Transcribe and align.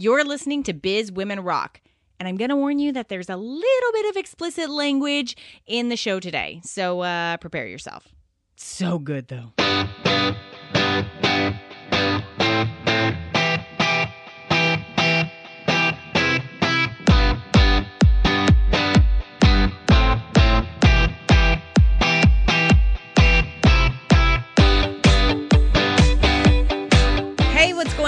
You're 0.00 0.22
listening 0.22 0.62
to 0.62 0.72
Biz 0.72 1.10
Women 1.10 1.40
Rock. 1.40 1.80
And 2.20 2.28
I'm 2.28 2.36
going 2.36 2.50
to 2.50 2.56
warn 2.56 2.78
you 2.78 2.92
that 2.92 3.08
there's 3.08 3.28
a 3.28 3.36
little 3.36 3.92
bit 3.92 4.08
of 4.10 4.16
explicit 4.16 4.70
language 4.70 5.36
in 5.66 5.88
the 5.88 5.96
show 5.96 6.20
today. 6.20 6.60
So 6.62 7.00
uh, 7.00 7.36
prepare 7.38 7.66
yourself. 7.66 8.06
So 8.54 9.00
good, 9.00 9.26
though. 9.26 9.54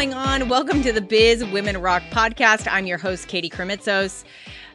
Going 0.01 0.14
on? 0.14 0.48
Welcome 0.48 0.82
to 0.85 0.93
the 0.93 1.03
Biz 1.03 1.45
Women 1.45 1.77
Rock 1.77 2.03
podcast. 2.11 2.67
I'm 2.73 2.87
your 2.87 2.96
host, 2.96 3.29
Katie 3.29 3.50
Krimitsos, 3.50 4.25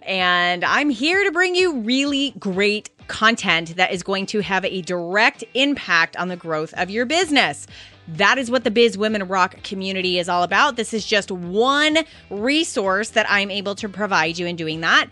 and 0.03 0.63
I'm 0.63 0.91
here 0.91 1.23
to 1.23 1.31
bring 1.31 1.55
you 1.55 1.79
really 1.79 2.35
great 2.37 2.91
content 3.07 3.75
that 3.75 3.91
is 3.91 4.03
going 4.03 4.27
to 4.27 4.41
have 4.41 4.63
a 4.65 4.83
direct 4.83 5.43
impact 5.55 6.15
on 6.15 6.27
the 6.27 6.35
growth 6.35 6.75
of 6.75 6.91
your 6.91 7.07
business. 7.07 7.65
That 8.07 8.37
is 8.37 8.51
what 8.51 8.65
the 8.65 8.69
Biz 8.69 8.99
Women 8.99 9.27
Rock 9.27 9.63
community 9.63 10.19
is 10.19 10.29
all 10.29 10.43
about. 10.43 10.75
This 10.75 10.93
is 10.93 11.03
just 11.03 11.31
one 11.31 11.97
resource 12.29 13.09
that 13.09 13.25
I'm 13.27 13.49
able 13.49 13.73
to 13.73 13.89
provide 13.89 14.37
you 14.37 14.45
in 14.45 14.55
doing 14.55 14.81
that. 14.81 15.07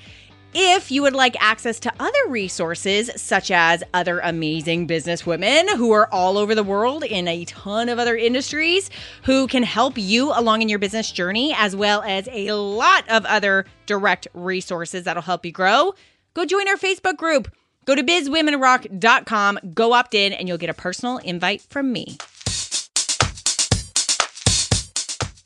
If 0.56 0.92
you 0.92 1.02
would 1.02 1.16
like 1.16 1.36
access 1.40 1.80
to 1.80 1.92
other 2.00 2.28
resources, 2.28 3.10
such 3.16 3.50
as 3.50 3.84
other 3.92 4.20
amazing 4.20 4.88
businesswomen 4.88 5.68
who 5.78 5.92
are 5.94 6.08
all 6.14 6.38
over 6.38 6.54
the 6.54 6.62
world 6.64 7.04
in 7.04 7.28
a 7.28 7.44
ton 7.46 7.90
of 7.90 7.98
other 7.98 8.16
industries 8.16 8.92
who 9.24 9.48
can 9.48 9.64
help 9.64 9.98
you 9.98 10.32
along 10.32 10.62
in 10.62 10.70
your 10.70 10.78
business 10.78 11.12
journey, 11.12 11.56
as 11.58 11.76
well 11.76 12.04
as 12.04 12.30
a 12.32 12.52
lot 12.52 13.04
of 13.10 13.26
other 13.26 13.66
direct 13.88 14.28
resources 14.36 15.06
that'll 15.06 15.24
help 15.24 15.44
you 15.44 15.52
grow, 15.52 15.96
go 16.36 16.46
join 16.46 16.68
our 16.68 16.78
Facebook 16.78 17.18
group. 17.18 17.52
Go 17.86 17.96
to 17.96 18.04
bizwomenrock.com, 18.04 19.60
go 19.74 19.94
opt 19.94 20.14
in, 20.14 20.34
and 20.34 20.48
you'll 20.48 20.60
get 20.60 20.70
a 20.70 20.76
personal 20.76 21.18
invite 21.18 21.64
from 21.64 21.92
me. 21.92 22.18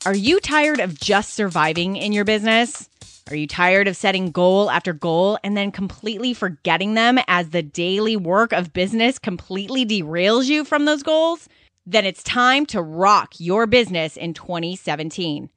Are 0.04 0.14
you 0.14 0.38
tired 0.38 0.80
of 0.80 1.00
just 1.00 1.32
surviving 1.32 1.96
in 1.96 2.12
your 2.12 2.26
business? 2.26 2.88
Are 3.30 3.36
you 3.36 3.46
tired 3.46 3.88
of 3.88 3.96
setting 3.96 4.30
goal 4.30 4.70
after 4.70 4.94
goal 4.94 5.38
and 5.44 5.54
then 5.54 5.70
completely 5.70 6.32
forgetting 6.32 6.94
them 6.94 7.18
as 7.28 7.50
the 7.50 7.62
daily 7.62 8.16
work 8.16 8.52
of 8.52 8.72
business 8.72 9.18
completely 9.18 9.84
derails 9.84 10.46
you 10.46 10.64
from 10.64 10.86
those 10.86 11.02
goals? 11.02 11.46
Then 11.84 12.06
it's 12.06 12.22
time 12.22 12.64
to 12.66 12.80
rock 12.80 13.34
your 13.38 13.66
business 13.66 14.16
in 14.16 14.32
2017. 14.32 15.50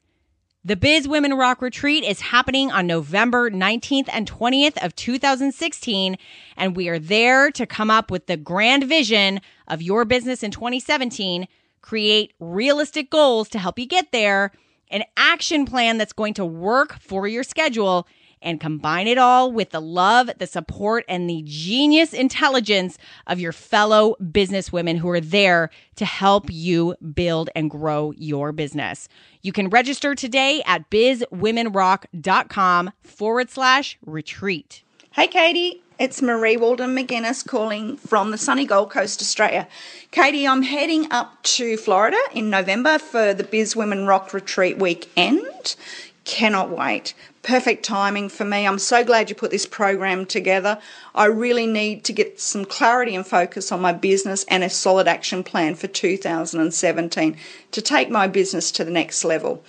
The 0.62 0.76
Biz 0.76 1.08
Women 1.08 1.32
Rock 1.32 1.62
Retreat 1.62 2.04
is 2.04 2.20
happening 2.20 2.70
on 2.70 2.86
November 2.86 3.50
19th 3.50 4.08
and 4.12 4.30
20th 4.30 4.84
of 4.84 4.94
2016, 4.94 6.18
and 6.58 6.76
we 6.76 6.88
are 6.90 6.98
there 6.98 7.50
to 7.52 7.66
come 7.66 7.90
up 7.90 8.10
with 8.10 8.26
the 8.26 8.36
grand 8.36 8.84
vision 8.84 9.40
of 9.66 9.80
your 9.80 10.04
business 10.04 10.42
in 10.42 10.50
2017, 10.50 11.48
create 11.80 12.34
realistic 12.38 13.08
goals 13.08 13.48
to 13.48 13.58
help 13.58 13.78
you 13.78 13.86
get 13.86 14.12
there, 14.12 14.52
an 14.92 15.02
action 15.16 15.66
plan 15.66 15.98
that's 15.98 16.12
going 16.12 16.34
to 16.34 16.46
work 16.46 17.00
for 17.00 17.26
your 17.26 17.42
schedule, 17.42 18.06
and 18.42 18.60
combine 18.60 19.06
it 19.06 19.16
all 19.18 19.52
with 19.52 19.70
the 19.70 19.80
love, 19.80 20.28
the 20.38 20.46
support, 20.46 21.04
and 21.08 21.30
the 21.30 21.42
genius 21.46 22.12
intelligence 22.12 22.98
of 23.26 23.40
your 23.40 23.52
fellow 23.52 24.16
businesswomen 24.20 24.98
who 24.98 25.08
are 25.08 25.20
there 25.20 25.70
to 25.96 26.04
help 26.04 26.50
you 26.50 26.94
build 27.14 27.48
and 27.54 27.70
grow 27.70 28.12
your 28.16 28.52
business. 28.52 29.08
You 29.42 29.52
can 29.52 29.70
register 29.70 30.14
today 30.14 30.62
at 30.66 30.90
bizwomenrock.com 30.90 32.92
forward 33.02 33.50
slash 33.50 33.98
retreat. 34.04 34.82
Hey, 35.12 35.28
Katie. 35.28 35.81
It's 35.98 36.22
Marie 36.22 36.56
Walden 36.56 36.96
McGuinness 36.96 37.46
calling 37.46 37.96
from 37.96 38.30
the 38.30 38.38
sunny 38.38 38.64
Gold 38.64 38.90
Coast, 38.90 39.20
Australia. 39.20 39.68
Katie, 40.10 40.48
I'm 40.48 40.62
heading 40.62 41.06
up 41.12 41.42
to 41.42 41.76
Florida 41.76 42.16
in 42.32 42.48
November 42.48 42.98
for 42.98 43.34
the 43.34 43.44
Biz 43.44 43.76
Women 43.76 44.06
Rock 44.06 44.32
Retreat 44.32 44.78
weekend. 44.78 45.76
Cannot 46.24 46.70
wait. 46.70 47.14
Perfect 47.42 47.84
timing 47.84 48.30
for 48.30 48.44
me. 48.44 48.66
I'm 48.66 48.78
so 48.78 49.04
glad 49.04 49.28
you 49.28 49.36
put 49.36 49.50
this 49.50 49.66
program 49.66 50.24
together. 50.24 50.78
I 51.14 51.26
really 51.26 51.66
need 51.66 52.04
to 52.04 52.12
get 52.12 52.40
some 52.40 52.64
clarity 52.64 53.14
and 53.14 53.26
focus 53.26 53.70
on 53.70 53.80
my 53.80 53.92
business 53.92 54.44
and 54.48 54.64
a 54.64 54.70
solid 54.70 55.06
action 55.06 55.44
plan 55.44 55.74
for 55.74 55.88
2017 55.88 57.36
to 57.72 57.82
take 57.82 58.10
my 58.10 58.26
business 58.28 58.70
to 58.72 58.84
the 58.84 58.90
next 58.90 59.24
level. 59.24 59.62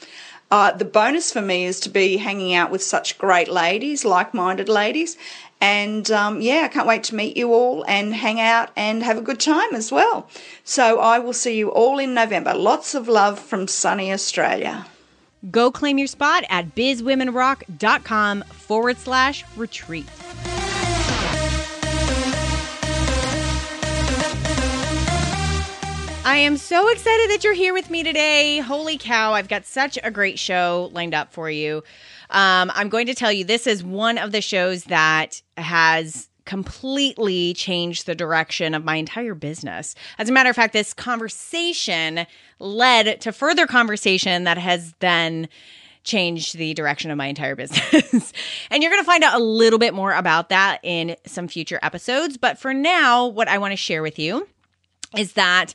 Uh, 0.54 0.72
the 0.72 0.86
bonus 0.86 1.34
for 1.34 1.42
me 1.42 1.66
is 1.66 1.80
to 1.80 1.90
be 1.90 2.18
hanging 2.18 2.54
out 2.54 2.70
with 2.70 2.84
such 2.84 3.18
great 3.18 3.50
ladies, 3.50 4.06
like 4.06 4.36
minded 4.36 4.70
ladies. 4.70 5.18
And 5.64 6.12
um, 6.12 6.42
yeah, 6.42 6.64
I 6.66 6.68
can't 6.68 6.86
wait 6.86 7.06
to 7.06 7.16
meet 7.16 7.38
you 7.38 7.54
all 7.54 7.86
and 7.88 8.14
hang 8.14 8.38
out 8.38 8.70
and 8.76 9.02
have 9.02 9.18
a 9.18 9.22
good 9.22 9.40
time 9.40 9.74
as 9.74 9.94
well. 9.94 10.28
So 10.66 11.00
I 11.00 11.20
will 11.20 11.32
see 11.32 11.58
you 11.58 11.72
all 11.72 12.00
in 12.00 12.14
November. 12.14 12.54
Lots 12.54 12.94
of 12.96 13.08
love 13.08 13.40
from 13.40 13.70
sunny 13.70 14.12
Australia. 14.12 14.86
Go 15.50 15.72
claim 15.72 15.98
your 15.98 16.08
spot 16.08 16.44
at 16.50 16.76
bizwomenrock.com 16.76 18.44
forward 18.44 18.98
slash 18.98 19.46
retreat. 19.56 20.06
I 26.26 26.38
am 26.38 26.58
so 26.58 26.90
excited 26.90 27.30
that 27.30 27.46
you're 27.46 27.54
here 27.54 27.74
with 27.74 27.90
me 27.90 28.04
today. 28.04 28.60
Holy 28.60 28.98
cow, 28.98 29.34
I've 29.34 29.48
got 29.48 29.66
such 29.66 29.98
a 30.04 30.12
great 30.12 30.40
show 30.40 30.90
lined 30.92 31.14
up 31.14 31.32
for 31.32 31.50
you. 31.50 31.84
Um, 32.34 32.72
I'm 32.76 32.90
going 32.90 33.08
to 33.08 33.16
tell 33.16 33.32
you 33.32 33.46
this 33.46 33.68
is 33.68 33.84
one 33.84 34.18
of 34.18 34.32
the 34.32 34.42
shows 34.42 34.86
that 34.86 35.42
has 35.56 36.30
completely 36.46 37.54
changed 37.54 38.06
the 38.06 38.16
direction 38.16 38.74
of 38.74 38.84
my 38.84 38.96
entire 38.98 39.36
business. 39.36 39.96
As 40.18 40.30
a 40.30 40.34
matter 40.34 40.50
of 40.50 40.56
fact, 40.56 40.74
this 40.74 40.94
conversation 40.94 42.26
led 42.60 43.22
to 43.22 43.32
further 43.32 43.66
conversation 43.66 44.44
that 44.44 44.58
has 44.58 44.94
then 45.00 45.48
changed 46.04 46.58
the 46.58 46.74
direction 46.74 47.12
of 47.12 47.18
my 47.18 47.28
entire 47.28 47.56
business. 47.56 48.34
and 48.70 48.84
you're 48.84 48.92
going 48.92 49.02
to 49.02 49.06
find 49.06 49.24
out 49.24 49.40
a 49.40 49.44
little 49.44 49.80
bit 49.80 49.94
more 49.94 50.12
about 50.14 50.50
that 50.50 50.80
in 50.84 51.16
some 51.26 51.48
future 51.48 51.80
episodes. 51.82 52.38
But 52.38 52.58
for 52.58 52.74
now, 52.74 53.28
what 53.28 53.48
I 53.48 53.58
want 53.58 53.72
to 53.72 53.78
share 53.78 54.02
with 54.02 54.20
you 54.20 54.48
is 55.18 55.34
that 55.34 55.74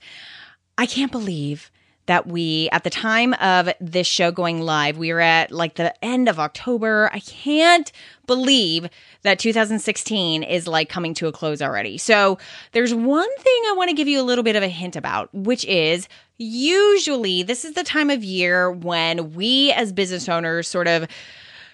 I 0.76 0.86
can't 0.86 1.12
believe 1.12 1.70
that 2.08 2.26
we, 2.26 2.70
at 2.72 2.84
the 2.84 2.90
time 2.90 3.34
of 3.34 3.68
this 3.80 4.06
show 4.06 4.32
going 4.32 4.62
live, 4.62 4.96
we 4.96 5.12
were 5.12 5.20
at 5.20 5.52
like 5.52 5.74
the 5.74 5.94
end 6.02 6.26
of 6.26 6.40
October. 6.40 7.10
I 7.12 7.20
can't 7.20 7.92
believe 8.26 8.88
that 9.22 9.38
2016 9.38 10.42
is 10.42 10.66
like 10.66 10.88
coming 10.88 11.12
to 11.14 11.26
a 11.26 11.32
close 11.32 11.60
already. 11.60 11.98
So 11.98 12.38
there's 12.72 12.94
one 12.94 13.36
thing 13.36 13.62
I 13.68 13.74
want 13.76 13.90
to 13.90 13.94
give 13.94 14.08
you 14.08 14.22
a 14.22 14.24
little 14.24 14.42
bit 14.42 14.56
of 14.56 14.62
a 14.62 14.68
hint 14.68 14.96
about, 14.96 15.32
which 15.34 15.66
is 15.66 16.08
usually 16.38 17.42
this 17.42 17.66
is 17.66 17.74
the 17.74 17.84
time 17.84 18.08
of 18.08 18.24
year 18.24 18.70
when 18.70 19.34
we 19.34 19.70
as 19.72 19.92
business 19.92 20.30
owners 20.30 20.66
sort 20.66 20.88
of 20.88 21.06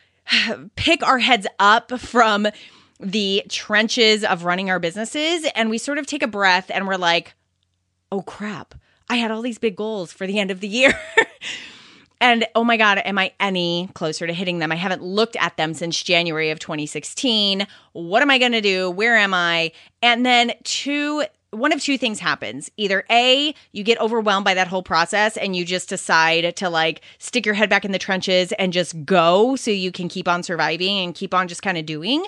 pick 0.75 1.01
our 1.05 1.21
heads 1.21 1.47
up 1.61 1.97
from 2.01 2.49
the 2.99 3.45
trenches 3.49 4.25
of 4.25 4.45
running 4.45 4.69
our 4.69 4.81
businesses 4.81 5.47
and 5.55 5.71
we 5.71 5.79
sort 5.79 5.99
of 5.99 6.07
take 6.09 6.25
a 6.25 6.29
breath 6.29 6.73
and 6.75 6.89
we're 6.89 6.97
like, 6.97 7.35
oh 8.11 8.23
crap 8.23 8.75
I 9.09 9.17
had 9.17 9.31
all 9.31 9.43
these 9.43 9.59
big 9.59 9.77
goals 9.77 10.13
for 10.13 10.27
the 10.27 10.39
end 10.39 10.51
of 10.51 10.61
the 10.61 10.69
year. 10.69 10.99
and 12.21 12.47
oh 12.55 12.65
my 12.65 12.77
God, 12.77 12.99
am 13.05 13.19
I 13.19 13.33
any 13.39 13.89
closer 13.95 14.27
to 14.27 14.33
hitting 14.33 14.59
them? 14.59 14.73
I 14.73 14.77
haven't 14.77 15.03
looked 15.03 15.37
at 15.37 15.57
them 15.57 15.75
since 15.75 16.03
January 16.03 16.51
of 16.51 16.59
2016. 16.59 17.67
What 17.93 18.23
am 18.23 18.31
I 18.31 18.39
going 18.39 18.53
to 18.53 18.61
do? 18.61 18.91
Where 18.91 19.17
am 19.17 19.35
I? 19.35 19.73
And 20.03 20.25
then 20.25 20.53
two, 20.65 21.25
one 21.51 21.73
of 21.73 21.83
two 21.83 21.99
things 21.99 22.19
happens. 22.19 22.71
Either 22.77 23.05
A, 23.11 23.55
you 23.73 23.85
get 23.85 24.01
overwhelmed 24.01 24.45
by 24.45 24.55
that 24.55 24.69
whole 24.69 24.83
process 24.83 25.37
and 25.37 25.55
you 25.55 25.65
just 25.65 25.89
decide 25.91 26.57
to 26.57 26.71
like 26.71 27.03
stick 27.19 27.45
your 27.45 27.55
head 27.55 27.69
back 27.69 27.85
in 27.85 27.93
the 27.93 27.99
trenches 27.99 28.53
and 28.53 28.73
just 28.73 29.05
go 29.05 29.55
so 29.55 29.71
you 29.71 29.93
can 29.93 30.09
keep 30.09 30.29
on 30.29 30.43
surviving 30.43 30.99
and 30.99 31.15
keep 31.15 31.35
on 31.35 31.47
just 31.47 31.63
kind 31.63 31.77
of 31.77 31.85
doing. 31.85 32.25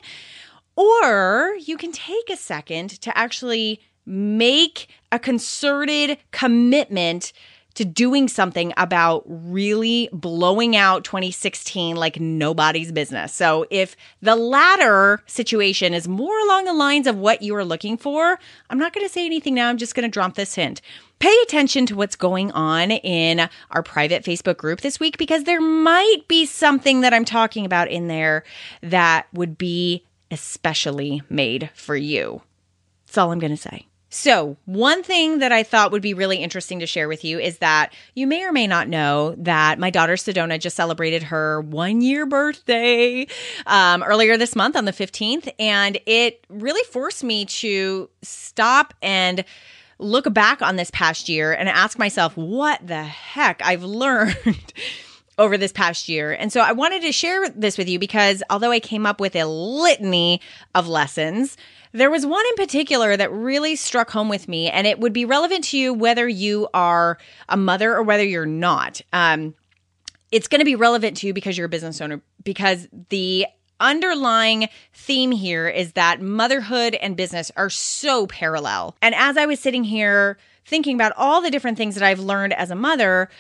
Or 0.77 1.57
you 1.65 1.79
can 1.79 1.91
take 1.91 2.29
a 2.29 2.37
second 2.37 3.01
to 3.01 3.17
actually 3.17 3.81
make 4.07 4.89
a 5.13 5.19
concerted 5.19 6.19
commitment 6.31 7.33
to 7.77 7.85
doing 7.85 8.27
something 8.27 8.73
about 8.79 9.23
really 9.27 10.09
blowing 10.11 10.77
out 10.77 11.05
2016 11.05 11.95
like 11.95 12.19
nobody's 12.19 12.91
business. 12.91 13.35
So, 13.35 13.67
if 13.71 13.95
the 14.23 14.35
latter 14.35 15.23
situation 15.27 15.93
is 15.93 16.09
more 16.09 16.39
along 16.41 16.65
the 16.65 16.73
lines 16.73 17.07
of 17.07 17.19
what 17.19 17.43
you 17.43 17.55
are 17.55 17.65
looking 17.65 17.99
for, 17.99 18.39
I'm 18.71 18.79
not 18.79 18.95
going 18.95 19.07
to 19.07 19.13
say 19.13 19.27
anything 19.27 19.55
now. 19.55 19.69
I'm 19.69 19.77
just 19.77 19.95
going 19.95 20.09
to 20.09 20.13
drop 20.13 20.35
this 20.35 20.55
hint. 20.55 20.81
Pay 21.19 21.35
attention 21.43 21.87
to 21.87 21.97
what's 21.97 22.17
going 22.17 22.51
on 22.53 22.91
in 22.91 23.49
our 23.71 23.83
private 23.83 24.25
Facebook 24.25 24.57
group 24.57 24.81
this 24.81 24.99
week 24.99 25.19
because 25.19 25.45
there 25.45 25.61
might 25.61 26.23
be 26.29 26.47
something 26.47 27.03
that 27.03 27.13
I'm 27.13 27.25
talking 27.27 27.67
about 27.67 27.91
in 27.91 28.09
there 28.09 28.45
that 28.83 29.27
would 29.35 29.59
be 29.59 30.05
especially 30.31 31.23
made 31.29 31.71
for 31.75 31.97
you. 31.97 32.43
That's 33.07 33.19
all 33.19 33.33
I'm 33.33 33.39
going 33.39 33.55
to 33.55 33.57
say. 33.57 33.87
So, 34.17 34.57
one 34.65 35.03
thing 35.03 35.41
that 35.41 35.53
I 35.53 35.63
thought 35.63 35.93
would 35.93 36.01
be 36.01 36.15
really 36.15 36.39
interesting 36.39 36.81
to 36.81 36.87
share 36.87 37.07
with 37.07 37.23
you 37.23 37.39
is 37.39 37.59
that 37.59 37.93
you 38.15 38.27
may 38.27 38.45
or 38.45 38.51
may 38.51 38.67
not 38.67 38.89
know 38.89 39.35
that 39.37 39.79
my 39.79 39.91
daughter 39.91 40.15
Sedona 40.15 40.59
just 40.59 40.75
celebrated 40.75 41.25
her 41.25 41.61
one 41.61 42.01
year 42.01 42.25
birthday 42.25 43.27
um, 43.67 44.03
earlier 44.03 44.39
this 44.39 44.57
month 44.57 44.75
on 44.75 44.87
the 44.87 44.93
15th. 44.93 45.53
And 45.59 46.01
it 46.07 46.43
really 46.49 46.83
forced 46.91 47.25
me 47.25 47.45
to 47.45 48.09
stop 48.23 48.95
and 49.03 49.45
look 49.99 50.33
back 50.33 50.63
on 50.63 50.77
this 50.77 50.91
past 50.93 51.29
year 51.29 51.53
and 51.53 51.69
ask 51.69 51.99
myself, 51.99 52.39
what 52.39 52.87
the 52.87 53.03
heck 53.03 53.61
I've 53.63 53.85
learned. 53.85 54.73
Over 55.39 55.59
this 55.59 55.73
past 55.73 56.09
year. 56.09 56.33
And 56.33 56.53
so 56.53 56.61
I 56.61 56.73
wanted 56.73 57.03
to 57.03 57.13
share 57.13 57.49
this 57.51 57.77
with 57.77 57.89
you 57.89 57.99
because 57.99 58.43
although 58.49 58.71
I 58.71 58.81
came 58.81 59.05
up 59.07 59.21
with 59.21 59.37
a 59.37 59.45
litany 59.45 60.41
of 60.75 60.89
lessons, 60.89 61.57
there 61.93 62.11
was 62.11 62.27
one 62.27 62.45
in 62.47 62.55
particular 62.57 63.17
that 63.17 63.33
really 63.33 63.77
struck 63.77 64.11
home 64.11 64.29
with 64.29 64.49
me, 64.49 64.69
and 64.69 64.87
it 64.87 64.99
would 64.99 65.13
be 65.13 65.25
relevant 65.25 65.65
to 65.65 65.79
you 65.79 65.95
whether 65.95 66.29
you 66.29 66.69
are 66.75 67.19
a 67.49 67.57
mother 67.57 67.95
or 67.95 68.03
whether 68.03 68.25
you're 68.25 68.45
not. 68.45 69.01
Um, 69.13 69.55
it's 70.31 70.49
going 70.49 70.59
to 70.61 70.65
be 70.65 70.77
relevant 70.77 71.17
to 71.19 71.27
you 71.27 71.33
because 71.33 71.57
you're 71.57 71.67
a 71.67 71.71
business 71.71 72.01
owner, 72.01 72.21
because 72.43 72.89
the 73.09 73.47
underlying 73.81 74.69
theme 74.93 75.31
here 75.31 75.69
is 75.69 75.93
that 75.93 76.21
motherhood 76.21 76.95
and 76.95 77.17
business 77.17 77.51
are 77.57 77.71
so 77.71 78.27
parallel. 78.27 78.97
And 79.01 79.15
as 79.15 79.37
I 79.37 79.47
was 79.47 79.61
sitting 79.61 79.85
here 79.85 80.39
thinking 80.65 80.97
about 80.97 81.13
all 81.17 81.41
the 81.41 81.51
different 81.51 81.79
things 81.79 81.95
that 81.95 82.05
I've 82.05 82.19
learned 82.19 82.53
as 82.55 82.71
a 82.71 82.75
mother, 82.75 83.31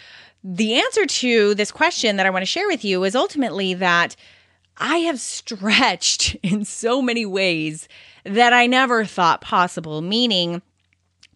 the 0.48 0.74
answer 0.74 1.06
to 1.06 1.56
this 1.56 1.72
question 1.72 2.16
that 2.16 2.26
I 2.26 2.30
want 2.30 2.42
to 2.42 2.46
share 2.46 2.68
with 2.68 2.84
you 2.84 3.02
is 3.02 3.16
ultimately 3.16 3.74
that 3.74 4.14
I 4.76 4.98
have 4.98 5.18
stretched 5.18 6.34
in 6.42 6.64
so 6.64 7.02
many 7.02 7.26
ways 7.26 7.88
that 8.24 8.52
I 8.52 8.68
never 8.68 9.04
thought 9.04 9.40
possible, 9.40 10.02
meaning 10.02 10.62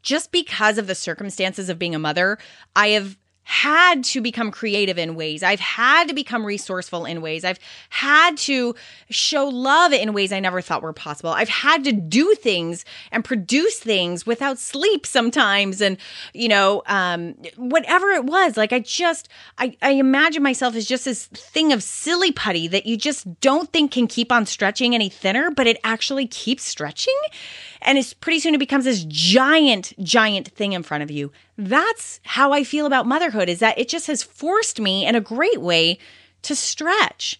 just 0.03 0.31
because 0.31 0.79
of 0.79 0.87
the 0.87 0.95
circumstances 0.95 1.69
of 1.69 1.79
being 1.79 1.95
a 1.95 1.99
mother, 1.99 2.39
I 2.77 2.89
have 2.89 3.19
had 3.50 4.05
to 4.05 4.20
become 4.20 4.52
creative 4.52 4.97
in 4.97 5.17
ways. 5.17 5.43
I've 5.43 5.58
had 5.58 6.06
to 6.06 6.14
become 6.14 6.47
resourceful 6.47 7.05
in 7.05 7.20
ways. 7.20 7.44
I've 7.44 7.58
had 7.88 8.37
to 8.38 8.76
show 9.11 9.49
love 9.49 9.93
in 9.93 10.12
ways 10.12 10.31
I 10.31 10.38
never 10.38 10.61
thought 10.61 10.82
were 10.82 10.93
possible. 10.93 11.31
I've 11.31 11.49
had 11.49 11.82
to 11.82 11.93
do 11.93 12.32
things 12.37 12.85
and 13.11 13.25
produce 13.25 13.81
things 13.81 14.25
without 14.25 14.61
sleep 14.61 15.05
sometimes. 15.05 15.81
And, 15.81 15.97
you 16.32 16.47
know, 16.47 16.85
um, 16.87 17.35
whatever 17.56 18.11
it 18.11 18.25
was, 18.25 18.56
like 18.56 18.73
I 18.73 18.79
just, 18.79 19.29
I, 19.58 19.76
I 19.82 19.91
imagine 19.94 20.44
myself 20.44 20.76
as 20.76 20.87
just 20.87 21.05
this 21.05 21.26
thing 21.26 21.73
of 21.73 21.82
silly 21.82 22.31
putty 22.31 22.69
that 22.69 22.87
you 22.87 22.96
just 22.96 23.41
don't 23.41 23.73
think 23.73 23.91
can 23.91 24.06
keep 24.06 24.31
on 24.31 24.46
stretching 24.46 24.94
any 24.94 25.08
thinner, 25.08 25.50
but 25.50 25.67
it 25.67 25.81
actually 25.82 26.29
keeps 26.29 26.62
stretching. 26.62 27.19
And 27.82 27.99
it's 27.99 28.12
pretty 28.12 28.41
soon 28.41 28.55
it 28.55 28.59
becomes 28.59 28.85
this 28.85 29.05
giant, 29.05 29.93
giant 30.03 30.49
thing 30.49 30.73
in 30.73 30.82
front 30.82 31.03
of 31.03 31.11
you. 31.11 31.32
That's 31.56 32.21
how 32.25 32.53
I 32.53 32.65
feel 32.65 32.87
about 32.87 33.06
motherhood 33.06 33.49
is 33.49 33.61
that 33.61 33.79
it 33.79 33.88
just 33.88 34.06
has 34.06 34.23
forced 34.23 34.81
me 34.81 35.06
in 35.06 35.15
a 35.15 35.21
great 35.21 35.61
way 35.61 35.99
to 36.43 36.55
stretch. 36.55 37.38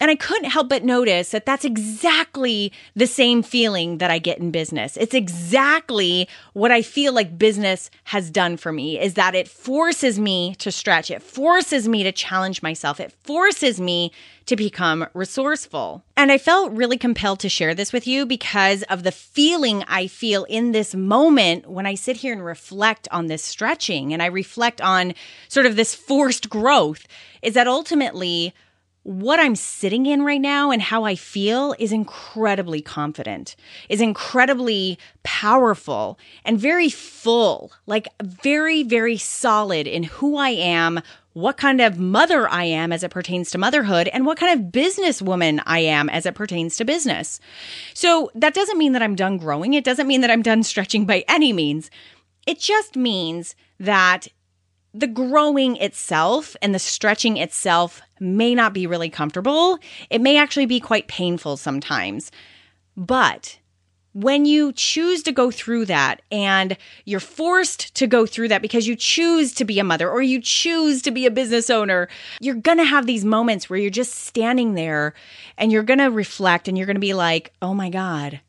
And 0.00 0.10
I 0.10 0.16
couldn't 0.16 0.50
help 0.50 0.70
but 0.70 0.82
notice 0.82 1.30
that 1.30 1.44
that's 1.44 1.64
exactly 1.66 2.72
the 2.96 3.06
same 3.06 3.42
feeling 3.42 3.98
that 3.98 4.10
I 4.10 4.18
get 4.18 4.38
in 4.38 4.50
business. 4.50 4.96
It's 4.96 5.14
exactly 5.14 6.26
what 6.54 6.72
I 6.72 6.80
feel 6.80 7.12
like 7.12 7.38
business 7.38 7.90
has 8.04 8.30
done 8.30 8.56
for 8.56 8.72
me 8.72 8.98
is 8.98 9.14
that 9.14 9.34
it 9.34 9.46
forces 9.46 10.18
me 10.18 10.54
to 10.56 10.72
stretch. 10.72 11.10
It 11.10 11.22
forces 11.22 11.86
me 11.86 12.02
to 12.02 12.12
challenge 12.12 12.62
myself. 12.62 12.98
It 12.98 13.12
forces 13.24 13.78
me 13.78 14.10
to 14.46 14.56
become 14.56 15.06
resourceful. 15.12 16.02
And 16.16 16.32
I 16.32 16.38
felt 16.38 16.72
really 16.72 16.96
compelled 16.96 17.40
to 17.40 17.48
share 17.50 17.74
this 17.74 17.92
with 17.92 18.06
you 18.06 18.24
because 18.24 18.82
of 18.84 19.02
the 19.02 19.12
feeling 19.12 19.84
I 19.86 20.06
feel 20.06 20.44
in 20.44 20.72
this 20.72 20.94
moment 20.94 21.70
when 21.70 21.86
I 21.86 21.94
sit 21.94 22.16
here 22.16 22.32
and 22.32 22.44
reflect 22.44 23.06
on 23.12 23.26
this 23.26 23.44
stretching 23.44 24.12
and 24.12 24.22
I 24.22 24.26
reflect 24.26 24.80
on 24.80 25.14
sort 25.48 25.66
of 25.66 25.76
this 25.76 25.94
forced 25.94 26.48
growth 26.48 27.06
is 27.42 27.54
that 27.54 27.68
ultimately 27.68 28.54
what 29.02 29.40
I'm 29.40 29.56
sitting 29.56 30.04
in 30.04 30.22
right 30.22 30.40
now 30.40 30.70
and 30.70 30.82
how 30.82 31.04
I 31.04 31.14
feel 31.14 31.74
is 31.78 31.90
incredibly 31.90 32.82
confident, 32.82 33.56
is 33.88 34.00
incredibly 34.00 34.98
powerful, 35.22 36.18
and 36.44 36.58
very 36.58 36.90
full, 36.90 37.72
like 37.86 38.08
very, 38.22 38.82
very 38.82 39.16
solid 39.16 39.86
in 39.86 40.02
who 40.02 40.36
I 40.36 40.50
am, 40.50 41.00
what 41.32 41.56
kind 41.56 41.80
of 41.80 41.98
mother 41.98 42.48
I 42.48 42.64
am 42.64 42.92
as 42.92 43.02
it 43.02 43.10
pertains 43.10 43.50
to 43.50 43.58
motherhood, 43.58 44.08
and 44.08 44.26
what 44.26 44.38
kind 44.38 44.58
of 44.58 44.70
businesswoman 44.70 45.62
I 45.64 45.78
am 45.78 46.10
as 46.10 46.26
it 46.26 46.34
pertains 46.34 46.76
to 46.76 46.84
business. 46.84 47.40
So 47.94 48.30
that 48.34 48.52
doesn't 48.54 48.78
mean 48.78 48.92
that 48.92 49.02
I'm 49.02 49.14
done 49.14 49.38
growing. 49.38 49.72
It 49.72 49.84
doesn't 49.84 50.08
mean 50.08 50.20
that 50.20 50.30
I'm 50.30 50.42
done 50.42 50.62
stretching 50.62 51.06
by 51.06 51.24
any 51.26 51.52
means. 51.52 51.90
It 52.46 52.58
just 52.58 52.96
means 52.96 53.54
that 53.78 54.28
the 54.92 55.06
growing 55.06 55.76
itself 55.76 56.56
and 56.60 56.74
the 56.74 56.78
stretching 56.78 57.36
itself 57.36 58.00
may 58.18 58.54
not 58.54 58.72
be 58.72 58.86
really 58.86 59.10
comfortable. 59.10 59.78
It 60.10 60.20
may 60.20 60.36
actually 60.36 60.66
be 60.66 60.80
quite 60.80 61.08
painful 61.08 61.56
sometimes. 61.56 62.30
But 62.96 63.58
when 64.12 64.44
you 64.44 64.72
choose 64.72 65.22
to 65.22 65.32
go 65.32 65.50
through 65.50 65.84
that 65.86 66.20
and 66.32 66.76
you're 67.04 67.20
forced 67.20 67.94
to 67.94 68.06
go 68.08 68.26
through 68.26 68.48
that 68.48 68.62
because 68.62 68.86
you 68.86 68.96
choose 68.96 69.54
to 69.54 69.64
be 69.64 69.78
a 69.78 69.84
mother 69.84 70.10
or 70.10 70.20
you 70.20 70.40
choose 70.40 71.00
to 71.02 71.12
be 71.12 71.26
a 71.26 71.30
business 71.30 71.70
owner, 71.70 72.08
you're 72.40 72.56
going 72.56 72.78
to 72.78 72.84
have 72.84 73.06
these 73.06 73.24
moments 73.24 73.70
where 73.70 73.78
you're 73.78 73.90
just 73.90 74.14
standing 74.14 74.74
there 74.74 75.14
and 75.56 75.70
you're 75.70 75.84
going 75.84 76.00
to 76.00 76.10
reflect 76.10 76.66
and 76.66 76.76
you're 76.76 76.86
going 76.86 76.96
to 76.96 77.00
be 77.00 77.14
like, 77.14 77.52
oh 77.62 77.72
my 77.72 77.88
God, 77.88 78.40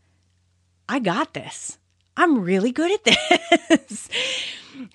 I 0.90 0.98
got 0.98 1.36
this. 1.36 1.78
I'm 2.18 2.42
really 2.42 2.72
good 2.72 2.92
at 2.92 3.04
this. 3.70 4.10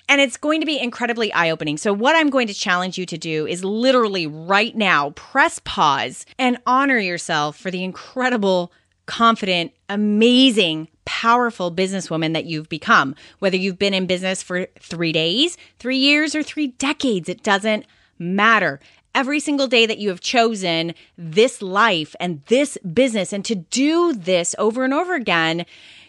And 0.09 0.21
it's 0.21 0.37
going 0.37 0.61
to 0.61 0.67
be 0.67 0.79
incredibly 0.79 1.33
eye 1.33 1.51
opening. 1.51 1.77
So, 1.77 1.93
what 1.93 2.17
I'm 2.17 2.31
going 2.31 2.47
to 2.47 2.55
challenge 2.55 2.99
you 2.99 3.07
to 3.07 3.19
do 3.19 3.47
is 3.47 3.65
literally 3.65 4.27
right 4.27 4.75
now 4.77 5.11
press 5.11 5.61
pause 5.65 6.27
and 6.39 6.59
honor 6.67 6.99
yourself 6.99 7.57
for 7.57 7.71
the 7.71 7.85
incredible, 7.85 8.73
confident, 9.07 9.73
amazing, 9.89 10.89
powerful 11.05 11.73
businesswoman 11.73 12.33
that 12.33 12.47
you've 12.47 12.69
become. 12.69 13.15
Whether 13.39 13.57
you've 13.57 13.79
been 13.79 13.95
in 13.95 14.07
business 14.07 14.43
for 14.43 14.67
three 14.81 15.13
days, 15.13 15.57
three 15.79 15.99
years, 15.99 16.35
or 16.35 16.43
three 16.43 16.69
decades, 16.69 17.29
it 17.29 17.43
doesn't 17.43 17.87
matter 18.19 18.81
every 19.17 19.41
single 19.41 19.67
day 19.67 19.87
that 19.87 19.97
you 19.97 20.11
have 20.11 20.21
chosen 20.21 20.95
this 21.17 21.63
life 21.63 22.15
and 22.21 22.43
this 22.49 22.77
business 22.79 23.33
and 23.33 23.47
to 23.47 23.55
do 23.55 24.13
this 24.13 24.55
over 24.59 24.85
and 24.85 24.93
over 24.93 25.15
again, 25.15 25.65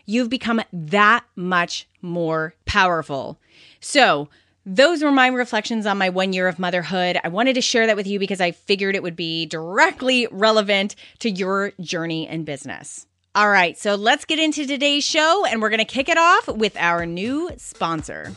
you've 0.05 0.29
become 0.29 0.61
that 0.73 1.23
much 1.33 1.87
more 2.01 2.53
powerful. 2.65 3.39
So, 3.87 4.27
those 4.65 5.01
were 5.01 5.13
my 5.13 5.27
reflections 5.27 5.85
on 5.85 5.97
my 5.97 6.09
one 6.09 6.33
year 6.33 6.49
of 6.49 6.59
motherhood. 6.59 7.17
I 7.23 7.29
wanted 7.29 7.53
to 7.53 7.61
share 7.61 7.87
that 7.87 7.95
with 7.95 8.05
you 8.05 8.19
because 8.19 8.41
I 8.41 8.51
figured 8.51 8.95
it 8.95 9.01
would 9.01 9.15
be 9.15 9.45
directly 9.45 10.27
relevant 10.29 10.97
to 11.19 11.29
your 11.29 11.71
journey 11.79 12.27
in 12.27 12.43
business. 12.43 13.07
All 13.33 13.49
right, 13.49 13.77
so 13.77 13.95
let's 13.95 14.25
get 14.25 14.39
into 14.39 14.65
today's 14.65 15.05
show, 15.05 15.45
and 15.45 15.61
we're 15.61 15.69
going 15.69 15.79
to 15.79 15.85
kick 15.85 16.09
it 16.09 16.17
off 16.17 16.49
with 16.49 16.75
our 16.75 17.05
new 17.05 17.49
sponsor. 17.55 18.33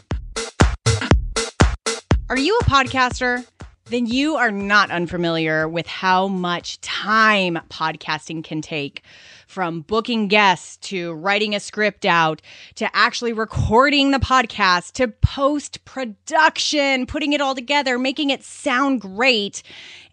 Are 2.28 2.38
you 2.38 2.57
a 2.61 2.64
podcaster? 2.66 3.45
Then 3.87 4.07
you 4.07 4.37
are 4.37 4.52
not 4.52 4.92
unfamiliar 4.92 5.69
with 5.69 5.88
how 5.88 6.28
much 6.28 6.80
time 6.80 7.59
podcasting 7.69 8.45
can 8.45 8.62
take 8.62 9.02
from 9.50 9.80
booking 9.80 10.28
guests 10.28 10.76
to 10.76 11.12
writing 11.12 11.57
a 11.57 11.61
script 11.61 12.07
out 12.07 12.40
to 12.76 12.88
actually 12.97 13.33
recording 13.33 14.12
the 14.12 14.19
podcast 14.19 14.92
to 14.92 15.09
post 15.09 15.85
production, 15.85 17.04
putting 17.04 17.33
it 17.33 17.40
all 17.40 17.57
together, 17.57 17.99
making 17.99 18.30
it 18.30 18.45
sound 18.45 19.00
great, 19.00 19.64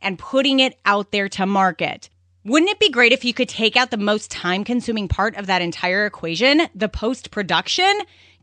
and 0.01 0.17
putting 0.17 0.60
it 0.60 0.79
out 0.86 1.12
there 1.12 1.29
to 1.29 1.46
market. 1.46 2.10
Wouldn't 2.46 2.72
it 2.72 2.79
be 2.79 2.89
great 2.89 3.12
if 3.12 3.24
you 3.24 3.34
could 3.34 3.48
take 3.48 3.77
out 3.77 3.91
the 3.91 3.98
most 3.98 4.32
time 4.32 4.63
consuming 4.63 5.08
part 5.08 5.36
of 5.36 5.46
that 5.46 5.62
entire 5.62 6.08
equation, 6.08 6.63
the 6.74 6.89
post 6.89 7.29
production? 7.29 7.94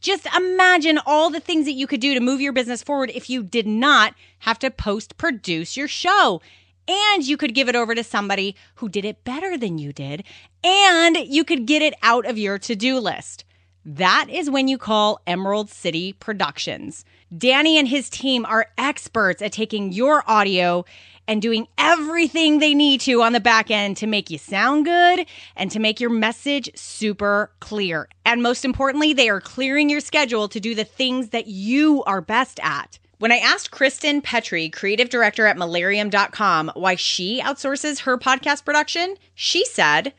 Just 0.01 0.29
imagine 0.37 1.01
all 1.07 1.29
the 1.29 1.41
things 1.41 1.65
that 1.65 1.73
you 1.73 1.89
could 1.89 2.01
do 2.01 2.15
to 2.15 2.21
move 2.21 2.41
your 2.41 2.53
business 2.53 2.85
forward 2.85 3.11
if 3.15 3.29
you 3.29 3.43
did 3.43 3.67
not 3.67 4.15
have 4.41 4.61
to 4.61 4.71
post 4.71 5.17
produce 5.17 5.77
your 5.77 5.89
show 5.89 6.41
and 6.89 7.27
you 7.27 7.37
could 7.37 7.55
give 7.55 7.69
it 7.69 7.77
over 7.77 7.95
to 7.95 8.05
somebody 8.05 8.57
who 8.77 8.89
did 8.89 9.05
it 9.05 9.25
better 9.25 9.57
than 9.57 9.79
you 9.79 9.93
did, 9.93 10.25
and 10.63 11.17
you 11.17 11.45
could 11.45 11.67
get 11.67 11.83
it 11.83 11.95
out 12.03 12.27
of 12.27 12.39
your 12.39 12.59
to 12.59 12.77
do 12.77 12.99
list. 12.99 13.45
That 13.85 14.29
is 14.31 14.49
when 14.49 14.69
you 14.69 14.79
call 14.79 15.21
Emerald 15.27 15.69
City 15.69 16.15
Productions. 16.15 17.05
Danny 17.37 17.79
and 17.79 17.87
his 17.87 18.09
team 18.09 18.47
are 18.47 18.69
experts 18.79 19.43
at 19.43 19.53
taking 19.53 19.93
your 19.93 20.23
audio 20.27 20.85
and 21.27 21.43
doing 21.43 21.67
everything 21.79 22.59
they 22.59 22.75
need 22.75 23.01
to 23.03 23.23
on 23.23 23.33
the 23.33 23.41
back 23.41 23.71
end 23.71 23.97
to 23.99 24.07
make 24.07 24.31
you 24.31 24.39
sound 24.39 24.85
good 24.85 25.27
and 25.57 25.71
to 25.71 25.79
make 25.79 26.01
your 26.01 26.11
message 26.11 26.71
super 26.75 27.51
clear. 27.61 28.09
And 28.25 28.43
most 28.43 28.65
importantly, 28.65 29.13
they 29.13 29.29
are 29.29 29.41
clearing 29.41 29.91
your 29.91 30.01
schedule 30.01 30.49
to 30.49 30.61
do 30.61 30.75
the 30.75 30.85
things 30.85 31.31
that 31.31 31.47
you 31.47 32.03
are 32.05 32.21
best 32.21 32.61
at. 32.63 32.99
When 33.19 33.31
I 33.31 33.37
asked 33.37 33.71
Kristen 33.71 34.21
Petrie, 34.21 34.69
creative 34.69 35.09
director 35.09 35.47
at 35.47 35.57
Malarium.com, 35.57 36.73
why 36.75 36.97
she 36.97 37.41
outsources 37.41 38.01
her 38.01 38.19
podcast 38.19 38.65
production, 38.65 39.17
she 39.35 39.65
said, 39.67 40.13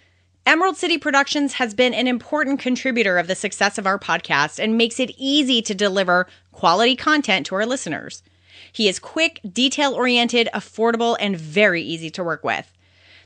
Emerald 0.45 0.77
City 0.77 0.97
Productions 0.97 1.53
has 1.53 1.73
been 1.73 1.93
an 1.93 2.07
important 2.07 2.59
contributor 2.59 3.17
of 3.17 3.27
the 3.27 3.35
success 3.35 3.77
of 3.77 3.85
our 3.85 3.99
podcast 3.99 4.63
and 4.63 4.77
makes 4.77 4.99
it 4.99 5.11
easy 5.17 5.61
to 5.63 5.75
deliver 5.75 6.27
quality 6.53 6.95
content 6.95 7.45
to 7.47 7.55
our 7.55 7.65
listeners. 7.65 8.23
He 8.71 8.87
is 8.87 8.99
quick, 8.99 9.41
detail 9.51 9.93
oriented, 9.93 10.47
affordable, 10.53 11.17
and 11.19 11.37
very 11.37 11.81
easy 11.81 12.09
to 12.11 12.23
work 12.23 12.45
with. 12.45 12.71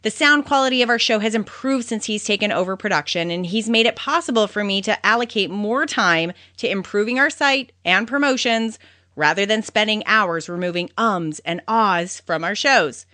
The 0.02 0.10
sound 0.10 0.46
quality 0.46 0.82
of 0.82 0.90
our 0.90 0.98
show 0.98 1.20
has 1.20 1.36
improved 1.36 1.86
since 1.86 2.06
he's 2.06 2.24
taken 2.24 2.52
over 2.52 2.76
production, 2.76 3.30
and 3.30 3.46
he's 3.46 3.70
made 3.70 3.86
it 3.86 3.98
possible 3.98 4.48
for 4.48 4.64
me 4.64 4.82
to 4.84 5.06
allocate 5.06 5.52
more 5.52 5.86
time 5.86 6.32
to 6.58 6.70
improving 6.70 7.20
our 7.20 7.30
site 7.30 7.74
and 7.84 8.08
promotions 8.08 8.80
rather 9.20 9.46
than 9.46 9.62
spending 9.62 10.02
hours 10.06 10.48
removing 10.48 10.90
ums 10.98 11.40
and 11.40 11.62
ahs 11.68 12.22
from 12.22 12.44
our 12.44 12.56
shows. 12.56 13.06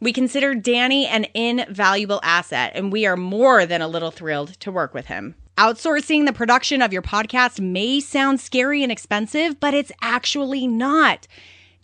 We 0.00 0.12
consider 0.12 0.54
Danny 0.54 1.06
an 1.06 1.26
invaluable 1.34 2.20
asset, 2.22 2.72
and 2.74 2.92
we 2.92 3.04
are 3.04 3.16
more 3.16 3.66
than 3.66 3.82
a 3.82 3.88
little 3.88 4.12
thrilled 4.12 4.58
to 4.60 4.72
work 4.72 4.94
with 4.94 5.06
him. 5.06 5.34
Outsourcing 5.58 6.24
the 6.24 6.32
production 6.32 6.80
of 6.80 6.92
your 6.92 7.02
podcast 7.02 7.60
may 7.60 8.00
sound 8.00 8.40
scary 8.40 8.82
and 8.82 8.92
expensive, 8.92 9.60
but 9.60 9.74
it's 9.74 9.92
actually 10.00 10.66
not. 10.66 11.26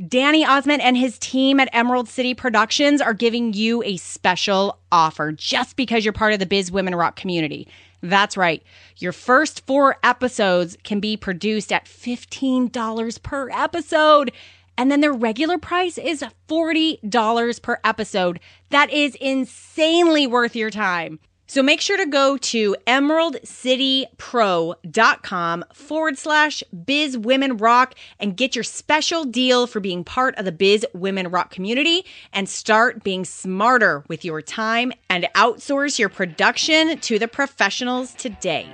Danny 0.08 0.44
Osmond 0.44 0.80
and 0.80 0.96
his 0.96 1.18
team 1.18 1.58
at 1.58 1.68
Emerald 1.73 2.08
City 2.08 2.35
Productions 2.35 3.00
are 3.00 3.14
giving 3.14 3.52
you 3.52 3.82
a 3.82 3.96
special 3.96 4.78
offer 4.92 5.32
just 5.32 5.75
because 5.75 6.04
you're 6.04 6.12
part 6.12 6.32
of 6.32 6.38
the 6.38 6.46
Biz 6.46 6.70
Women 6.70 6.94
Rock 6.94 7.16
community. 7.16 7.66
That's 8.03 8.37
right. 8.37 8.62
Your 8.99 9.12
first 9.12 9.67
four 9.67 9.97
episodes 10.03 10.76
can 10.85 11.00
be 11.00 11.17
produced 11.17 11.73
at 11.73 11.87
$15 11.87 13.23
per 13.23 13.50
episode. 13.50 14.33
And 14.79 14.91
then 14.91 15.00
their 15.00 15.12
regular 15.12 15.59
price 15.59 15.97
is 15.97 16.25
$40 16.49 17.62
per 17.62 17.79
episode. 17.83 18.41
That 18.71 18.91
is 18.91 19.15
insanely 19.17 20.26
worth 20.26 20.55
your 20.55 20.71
time. 20.71 21.19
So 21.47 21.62
make 21.62 21.81
sure 21.81 21.97
to 21.97 22.05
go 22.07 22.37
to 22.37 22.76
emeraldcitypro.com 22.87 25.65
forward 25.73 26.19
slash 26.19 26.62
biz 26.85 27.17
women 27.17 27.57
rock 27.57 27.95
and 28.19 28.37
get 28.37 28.57
your 28.57 28.65
special 28.65 29.25
deal 29.25 29.67
for 29.67 29.81
being 29.81 30.05
part 30.05 30.37
of 30.37 30.45
the 30.45 30.53
biz 30.53 30.85
women 30.93 31.29
rock 31.29 31.50
community 31.50 32.05
and 32.33 32.49
start 32.49 33.05
being 33.05 33.25
smarter 33.25 34.05
with 34.09 34.25
your 34.25 34.43
time 34.43 34.93
and 35.09 35.29
outsource 35.35 35.99
your 35.99 36.09
production 36.09 36.99
to 36.99 37.19
the 37.19 37.29
professionals 37.29 38.12
today. 38.15 38.67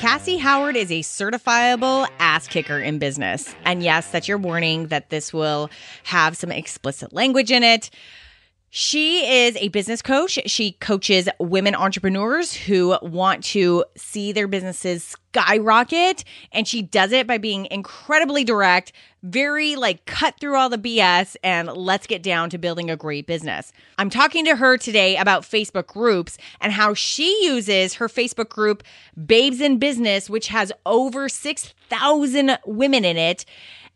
Cassie 0.00 0.38
Howard 0.38 0.76
is 0.76 0.90
a 0.90 1.00
certifiable 1.00 2.08
ass 2.18 2.48
kicker 2.48 2.78
in 2.78 2.98
business. 2.98 3.54
And 3.66 3.82
yes, 3.82 4.10
that's 4.10 4.26
your 4.26 4.38
warning 4.38 4.86
that 4.86 5.10
this 5.10 5.30
will 5.30 5.68
have 6.04 6.38
some 6.38 6.50
explicit 6.50 7.12
language 7.12 7.50
in 7.52 7.62
it. 7.62 7.90
She 8.72 9.46
is 9.46 9.56
a 9.56 9.68
business 9.68 10.00
coach. 10.00 10.38
She 10.46 10.72
coaches 10.72 11.28
women 11.40 11.74
entrepreneurs 11.74 12.54
who 12.54 12.96
want 13.02 13.42
to 13.44 13.84
see 13.96 14.30
their 14.30 14.46
businesses 14.46 15.16
skyrocket. 15.32 16.22
And 16.52 16.68
she 16.68 16.80
does 16.80 17.10
it 17.10 17.26
by 17.26 17.38
being 17.38 17.66
incredibly 17.70 18.44
direct, 18.44 18.92
very 19.24 19.74
like 19.74 20.04
cut 20.06 20.38
through 20.38 20.56
all 20.56 20.68
the 20.68 20.78
BS, 20.78 21.36
and 21.42 21.68
let's 21.68 22.06
get 22.06 22.22
down 22.22 22.48
to 22.50 22.58
building 22.58 22.90
a 22.90 22.96
great 22.96 23.26
business. 23.26 23.72
I'm 23.98 24.10
talking 24.10 24.44
to 24.44 24.54
her 24.54 24.76
today 24.76 25.16
about 25.16 25.42
Facebook 25.42 25.88
groups 25.88 26.38
and 26.60 26.72
how 26.72 26.94
she 26.94 27.44
uses 27.44 27.94
her 27.94 28.08
Facebook 28.08 28.48
group, 28.48 28.84
Babes 29.26 29.60
in 29.60 29.78
Business, 29.78 30.30
which 30.30 30.48
has 30.48 30.72
over 30.86 31.28
6,000 31.28 32.58
women 32.66 33.04
in 33.04 33.16
it 33.16 33.44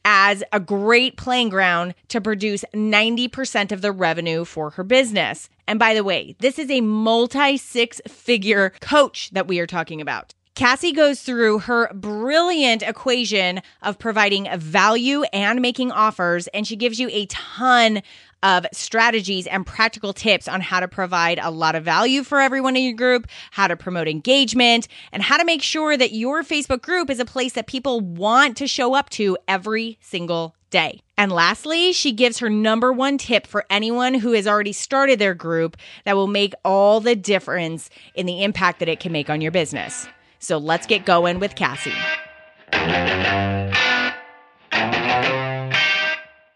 as 0.04 0.44
a 0.52 0.60
great 0.60 1.16
playing 1.16 1.48
ground 1.48 1.94
to 2.08 2.20
produce 2.20 2.64
90% 2.74 3.72
of 3.72 3.80
the 3.80 3.92
revenue 3.92 4.44
for 4.44 4.70
her 4.70 4.84
business. 4.84 5.48
And 5.66 5.78
by 5.78 5.94
the 5.94 6.04
way, 6.04 6.36
this 6.40 6.58
is 6.58 6.70
a 6.70 6.80
multi 6.80 7.56
six 7.56 8.00
figure 8.06 8.72
coach 8.80 9.30
that 9.30 9.46
we 9.46 9.58
are 9.60 9.66
talking 9.66 10.00
about. 10.00 10.34
Cassie 10.54 10.92
goes 10.92 11.20
through 11.22 11.60
her 11.60 11.92
brilliant 11.92 12.82
equation 12.82 13.60
of 13.82 13.98
providing 13.98 14.48
value 14.56 15.24
and 15.32 15.60
making 15.60 15.90
offers, 15.90 16.46
and 16.48 16.64
she 16.64 16.76
gives 16.76 17.00
you 17.00 17.08
a 17.10 17.26
ton 17.26 18.02
of 18.44 18.66
strategies 18.72 19.48
and 19.48 19.66
practical 19.66 20.12
tips 20.12 20.46
on 20.46 20.60
how 20.60 20.78
to 20.78 20.86
provide 20.86 21.40
a 21.42 21.50
lot 21.50 21.74
of 21.74 21.82
value 21.82 22.22
for 22.22 22.40
everyone 22.40 22.76
in 22.76 22.84
your 22.84 22.92
group, 22.92 23.26
how 23.50 23.66
to 23.66 23.74
promote 23.74 24.06
engagement, 24.06 24.86
and 25.10 25.22
how 25.22 25.38
to 25.38 25.44
make 25.44 25.62
sure 25.62 25.96
that 25.96 26.12
your 26.12 26.44
Facebook 26.44 26.82
group 26.82 27.10
is 27.10 27.18
a 27.18 27.24
place 27.24 27.54
that 27.54 27.66
people 27.66 28.00
want 28.00 28.56
to 28.58 28.68
show 28.68 28.94
up 28.94 29.08
to 29.10 29.36
every 29.48 29.98
single 30.00 30.54
day. 30.68 31.00
And 31.16 31.32
lastly, 31.32 31.92
she 31.92 32.12
gives 32.12 32.38
her 32.40 32.50
number 32.50 32.92
one 32.92 33.16
tip 33.16 33.46
for 33.46 33.64
anyone 33.70 34.14
who 34.14 34.32
has 34.32 34.46
already 34.46 34.72
started 34.72 35.18
their 35.18 35.34
group 35.34 35.76
that 36.04 36.16
will 36.16 36.26
make 36.26 36.52
all 36.64 37.00
the 37.00 37.16
difference 37.16 37.88
in 38.14 38.26
the 38.26 38.42
impact 38.44 38.80
that 38.80 38.88
it 38.88 39.00
can 39.00 39.12
make 39.12 39.30
on 39.30 39.40
your 39.40 39.52
business. 39.52 40.06
So 40.38 40.58
let's 40.58 40.86
get 40.86 41.06
going 41.06 41.38
with 41.38 41.54
Cassie. 41.54 41.94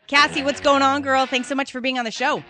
Cassie, 0.08 0.42
what's 0.42 0.60
going 0.60 0.80
on, 0.80 1.02
girl? 1.02 1.26
Thanks 1.26 1.48
so 1.48 1.54
much 1.54 1.70
for 1.70 1.82
being 1.82 1.98
on 1.98 2.06
the 2.06 2.10
show. 2.10 2.42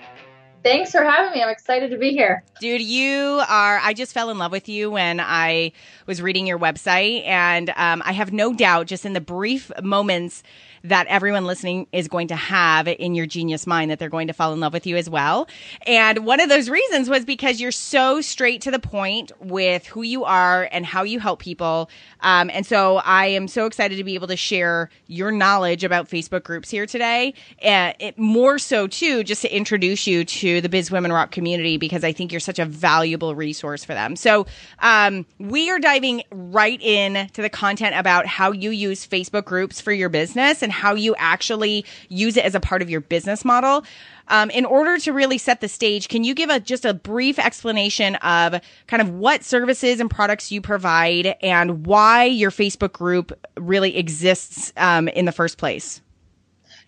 Thanks 0.62 0.92
for 0.92 1.02
having 1.02 1.32
me. 1.32 1.42
I'm 1.42 1.48
excited 1.48 1.90
to 1.90 1.98
be 1.98 2.10
here. 2.10 2.44
Dude, 2.60 2.80
you 2.80 3.42
are, 3.48 3.80
I 3.82 3.94
just 3.94 4.12
fell 4.12 4.30
in 4.30 4.38
love 4.38 4.52
with 4.52 4.68
you 4.68 4.90
when 4.92 5.18
I 5.18 5.72
was 6.06 6.22
reading 6.22 6.46
your 6.46 6.58
website. 6.58 7.26
And 7.26 7.70
um, 7.70 8.00
I 8.04 8.12
have 8.12 8.32
no 8.32 8.52
doubt, 8.52 8.86
just 8.86 9.04
in 9.04 9.12
the 9.12 9.20
brief 9.20 9.72
moments 9.82 10.44
that 10.84 11.06
everyone 11.08 11.44
listening 11.44 11.86
is 11.92 12.08
going 12.08 12.28
to 12.28 12.36
have 12.36 12.88
in 12.88 13.14
your 13.14 13.26
genius 13.26 13.66
mind 13.66 13.90
that 13.90 13.98
they're 13.98 14.08
going 14.08 14.28
to 14.28 14.32
fall 14.32 14.52
in 14.52 14.60
love 14.60 14.72
with 14.72 14.86
you 14.86 14.96
as 14.96 15.08
well. 15.08 15.48
And 15.86 16.24
one 16.24 16.40
of 16.40 16.48
those 16.48 16.68
reasons 16.68 17.08
was 17.08 17.24
because 17.24 17.60
you're 17.60 17.72
so 17.72 18.20
straight 18.20 18.60
to 18.62 18.70
the 18.70 18.78
point 18.78 19.32
with 19.40 19.86
who 19.86 20.02
you 20.02 20.24
are 20.24 20.68
and 20.72 20.84
how 20.86 21.02
you 21.02 21.20
help 21.20 21.40
people. 21.40 21.90
Um, 22.20 22.50
and 22.52 22.66
so 22.66 22.96
I 22.98 23.26
am 23.26 23.48
so 23.48 23.66
excited 23.66 23.96
to 23.96 24.04
be 24.04 24.14
able 24.14 24.28
to 24.28 24.36
share 24.36 24.90
your 25.06 25.30
knowledge 25.30 25.84
about 25.84 26.08
Facebook 26.08 26.44
groups 26.44 26.70
here 26.70 26.86
today. 26.86 27.34
And 27.62 27.94
more 28.16 28.58
so, 28.58 28.86
too, 28.86 29.24
just 29.24 29.42
to 29.42 29.54
introduce 29.54 30.06
you 30.06 30.24
to 30.24 30.60
the 30.60 30.68
Biz 30.68 30.90
Women 30.90 31.12
Rock 31.12 31.30
community 31.30 31.76
because 31.76 32.04
I 32.04 32.12
think 32.12 32.32
you're 32.32 32.40
such 32.40 32.58
a 32.58 32.64
valuable 32.64 33.34
resource 33.34 33.84
for 33.84 33.94
them. 33.94 34.16
So 34.16 34.46
um, 34.80 35.26
we 35.38 35.70
are 35.70 35.78
diving 35.78 36.22
right 36.30 36.80
in 36.80 37.28
to 37.28 37.42
the 37.42 37.50
content 37.50 37.94
about 37.96 38.26
how 38.26 38.52
you 38.52 38.70
use 38.70 39.06
Facebook 39.06 39.44
groups 39.44 39.80
for 39.80 39.92
your 39.92 40.08
business 40.08 40.62
and 40.68 40.72
how 40.74 40.94
you 40.94 41.14
actually 41.16 41.82
use 42.10 42.36
it 42.36 42.44
as 42.44 42.54
a 42.54 42.60
part 42.60 42.82
of 42.82 42.90
your 42.90 43.00
business 43.00 43.42
model. 43.42 43.84
Um, 44.28 44.50
in 44.50 44.66
order 44.66 44.98
to 44.98 45.12
really 45.14 45.38
set 45.38 45.62
the 45.62 45.68
stage, 45.68 46.08
can 46.08 46.24
you 46.24 46.34
give 46.34 46.50
a 46.50 46.60
just 46.60 46.84
a 46.84 46.92
brief 46.92 47.38
explanation 47.38 48.16
of 48.16 48.60
kind 48.86 49.00
of 49.00 49.08
what 49.08 49.42
services 49.42 49.98
and 49.98 50.10
products 50.10 50.52
you 50.52 50.60
provide 50.60 51.36
and 51.40 51.86
why 51.86 52.24
your 52.24 52.50
Facebook 52.50 52.92
group 52.92 53.32
really 53.56 53.96
exists 53.96 54.74
um, 54.76 55.08
in 55.08 55.24
the 55.24 55.32
first 55.32 55.56
place? 55.56 56.02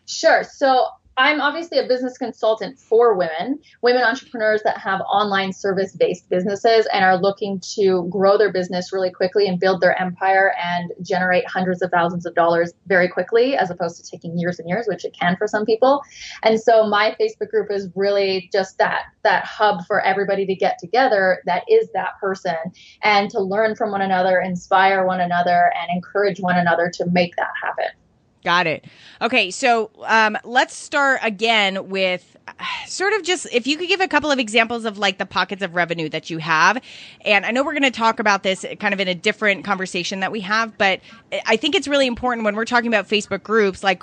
Sure. 0.07 0.45
So 0.45 0.89
I'm 1.17 1.41
obviously 1.41 1.79
a 1.79 1.87
business 1.87 2.17
consultant 2.17 2.79
for 2.79 3.15
women, 3.15 3.59
women 3.83 4.03
entrepreneurs 4.03 4.63
that 4.63 4.79
have 4.79 5.01
online 5.03 5.53
service 5.53 5.95
based 5.95 6.29
businesses 6.31 6.87
and 6.93 7.05
are 7.05 7.19
looking 7.19 7.61
to 7.75 8.09
grow 8.11 8.39
their 8.39 8.53
business 8.53 8.93
really 8.93 9.11
quickly 9.11 9.47
and 9.47 9.61
build 9.61 9.81
their 9.81 10.01
empire 10.01 10.55
and 10.63 10.93
generate 11.03 11.47
hundreds 11.47 11.83
of 11.83 11.91
thousands 11.91 12.25
of 12.25 12.35
dollars 12.35 12.73
very 12.87 13.09
quickly, 13.09 13.57
as 13.57 13.71
opposed 13.71 14.03
to 14.03 14.11
taking 14.11 14.39
years 14.39 14.59
and 14.59 14.69
years, 14.69 14.87
which 14.89 15.05
it 15.05 15.15
can 15.19 15.37
for 15.37 15.47
some 15.47 15.67
people. 15.67 16.01
And 16.43 16.61
so 16.61 16.87
my 16.87 17.15
Facebook 17.21 17.51
group 17.51 17.71
is 17.71 17.89
really 17.95 18.49
just 18.53 18.79
that 18.79 19.03
that 19.23 19.45
hub 19.45 19.85
for 19.87 20.01
everybody 20.01 20.47
to 20.47 20.55
get 20.55 20.79
together 20.79 21.43
that 21.45 21.65
is 21.69 21.91
that 21.93 22.19
person 22.19 22.57
and 23.03 23.29
to 23.31 23.41
learn 23.41 23.77
from 23.77 23.91
one 23.91 24.01
another, 24.01 24.41
inspire 24.41 25.05
one 25.07 25.21
another, 25.21 25.71
and 25.79 25.91
encourage 25.95 26.41
one 26.41 26.57
another 26.57 26.91
to 26.95 27.05
make 27.11 27.37
that 27.37 27.51
happen. 27.63 28.00
Got 28.43 28.67
it. 28.67 28.87
Okay, 29.21 29.51
so 29.51 29.91
um, 30.05 30.39
let's 30.45 30.75
start 30.75 31.21
again 31.23 31.91
with 31.91 32.37
sort 32.87 33.13
of 33.13 33.23
just 33.23 33.47
if 33.53 33.67
you 33.67 33.77
could 33.77 33.89
give 33.89 34.01
a 34.01 34.09
couple 34.09 34.31
of 34.31 34.39
examples 34.39 34.85
of 34.87 34.97
like 34.97 35.19
the 35.19 35.27
pockets 35.27 35.63
of 35.63 35.75
revenue 35.75 36.09
that 36.09 36.31
you 36.31 36.39
have. 36.39 36.83
And 37.23 37.45
I 37.45 37.51
know 37.51 37.63
we're 37.63 37.73
going 37.73 37.83
to 37.83 37.91
talk 37.91 38.19
about 38.19 38.43
this 38.43 38.65
kind 38.79 38.95
of 38.95 39.01
in 39.01 39.09
a 39.09 39.15
different 39.15 39.65
conversation 39.65 40.21
that 40.21 40.33
we 40.33 40.41
have, 40.41 40.77
but 40.79 41.01
I 41.45 41.57
think 41.57 41.75
it's 41.75 41.87
really 41.87 42.07
important 42.07 42.45
when 42.45 42.57
we're 42.57 42.65
talking 42.65 42.89
about 42.89 43.09
Facebook 43.09 43.43
groups, 43.43 43.85
like 43.85 44.03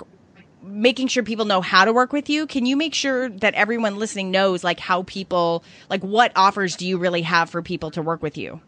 making 0.62 1.08
sure 1.08 1.22
people 1.22 1.44
know 1.44 1.60
how 1.60 1.84
to 1.84 1.92
work 1.92 2.12
with 2.12 2.28
you 2.28 2.46
can 2.46 2.66
you 2.66 2.76
make 2.76 2.92
sure 2.92 3.28
that 3.28 3.54
everyone 3.54 3.96
listening 3.96 4.30
knows 4.30 4.64
like 4.64 4.80
how 4.80 5.04
people 5.04 5.62
like 5.88 6.02
what 6.02 6.32
offers 6.34 6.76
do 6.76 6.86
you 6.86 6.98
really 6.98 7.22
have 7.22 7.48
for 7.48 7.62
people 7.62 7.90
to 7.92 8.02
work 8.02 8.22
with 8.22 8.36
you 8.36 8.60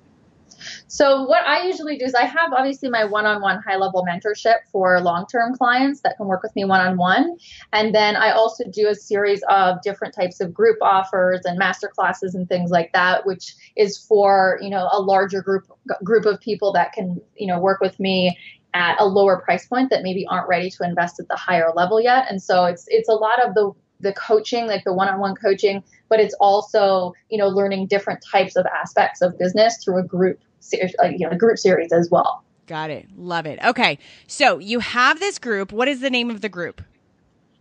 so 0.87 1.25
what 1.25 1.47
I 1.47 1.67
usually 1.67 1.99
do 1.99 2.05
is 2.05 2.15
I 2.15 2.25
have 2.25 2.53
obviously 2.53 2.89
my 2.89 3.05
one-on-one 3.05 3.63
high-level 3.63 4.05
mentorship 4.09 4.57
for 4.71 5.01
long-term 5.01 5.57
clients 5.57 6.01
that 6.03 6.17
can 6.17 6.27
work 6.27 6.43
with 6.43 6.55
me 6.57 6.65
one-on-one, 6.65 7.37
and 7.73 7.95
then 7.95 8.17
I 8.17 8.33
also 8.33 8.65
do 8.71 8.89
a 8.89 8.95
series 8.95 9.43
of 9.49 9.81
different 9.83 10.15
types 10.15 10.41
of 10.41 10.53
group 10.53 10.79
offers 10.83 11.41
and 11.45 11.59
master 11.59 11.89
classes 11.89 12.35
and 12.35 12.49
things 12.49 12.71
like 12.71 12.93
that, 12.93 13.27
which 13.27 13.55
is 13.77 13.99
for 13.99 14.59
you 14.63 14.71
know 14.71 14.89
a 14.93 15.01
larger 15.01 15.43
group 15.43 15.67
group 16.05 16.27
of 16.27 16.41
people 16.41 16.73
that 16.73 16.93
can 16.93 17.21
you 17.37 17.47
know 17.47 17.59
work 17.59 17.81
with 17.81 17.99
me 17.99 18.37
at 18.75 19.01
a 19.01 19.05
lower 19.05 19.41
price 19.41 19.67
point 19.67 19.91
that 19.91 20.03
maybe 20.03 20.27
aren't 20.27 20.49
ready 20.49 20.71
to 20.71 20.85
invest 20.85 21.19
at 21.19 21.29
the 21.29 21.37
higher 21.37 21.73
level 21.75 22.01
yet. 22.01 22.27
And 22.31 22.43
so 22.43 22.65
it's 22.65 22.85
it's 22.89 23.09
a 23.09 23.15
lot 23.15 23.45
of 23.45 23.55
the 23.55 23.73
the 24.01 24.13
coaching, 24.15 24.67
like 24.67 24.85
the 24.85 24.95
one-on-one 24.95 25.35
coaching, 25.37 25.83
but 26.09 26.21
it's 26.21 26.35
also, 26.41 27.13
you 27.29 27.37
know, 27.37 27.49
learning 27.49 27.87
different 27.87 28.25
types 28.31 28.57
of 28.57 28.67
aspects 28.67 29.21
of 29.21 29.39
business 29.39 29.83
through 29.85 29.99
a 29.99 30.03
group, 30.03 30.41
you 30.73 31.19
know, 31.19 31.31
a 31.31 31.37
group 31.37 31.59
series 31.59 31.93
as 31.93 32.11
well. 32.11 32.45
Got 32.67 32.91
it. 32.91 33.09
Love 33.17 33.47
it. 33.47 33.59
Okay. 33.65 33.99
So 34.29 34.59
you 34.59 34.79
have 34.79 35.19
this 35.19 35.41
group. 35.41 35.73
What 35.73 35.89
is 35.89 36.01
the 36.01 36.09
name 36.09 36.31
of 36.31 36.41
the 36.41 36.49
group? 36.49 36.81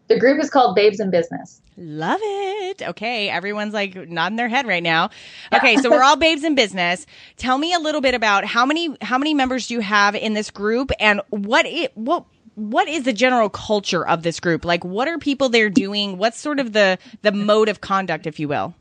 The 0.07 0.19
group 0.19 0.39
is 0.39 0.49
called 0.49 0.75
Babes 0.75 0.99
in 0.99 1.09
Business. 1.09 1.61
Love 1.77 2.19
it. 2.21 2.83
Okay. 2.83 3.29
Everyone's 3.29 3.73
like 3.73 3.95
nodding 3.95 4.35
their 4.35 4.49
head 4.49 4.67
right 4.67 4.83
now. 4.83 5.09
Okay. 5.51 5.77
so 5.77 5.89
we're 5.89 6.03
all 6.03 6.15
babes 6.15 6.43
in 6.43 6.53
business. 6.53 7.07
Tell 7.37 7.57
me 7.57 7.73
a 7.73 7.79
little 7.79 8.01
bit 8.01 8.13
about 8.13 8.45
how 8.45 8.67
many, 8.67 8.95
how 9.01 9.17
many 9.17 9.33
members 9.33 9.67
do 9.67 9.73
you 9.73 9.79
have 9.79 10.13
in 10.15 10.35
this 10.35 10.51
group 10.51 10.91
and 10.99 11.21
what 11.29 11.65
it, 11.65 11.95
what, 11.95 12.25
what 12.53 12.87
is 12.87 13.03
the 13.03 13.13
general 13.13 13.49
culture 13.49 14.05
of 14.05 14.21
this 14.21 14.39
group? 14.39 14.63
Like 14.63 14.83
what 14.83 15.07
are 15.07 15.17
people 15.17 15.49
there 15.49 15.71
doing? 15.71 16.17
What's 16.17 16.39
sort 16.39 16.59
of 16.59 16.73
the, 16.73 16.99
the 17.23 17.31
mode 17.31 17.69
of 17.69 17.81
conduct, 17.81 18.27
if 18.27 18.39
you 18.39 18.47
will? 18.47 18.75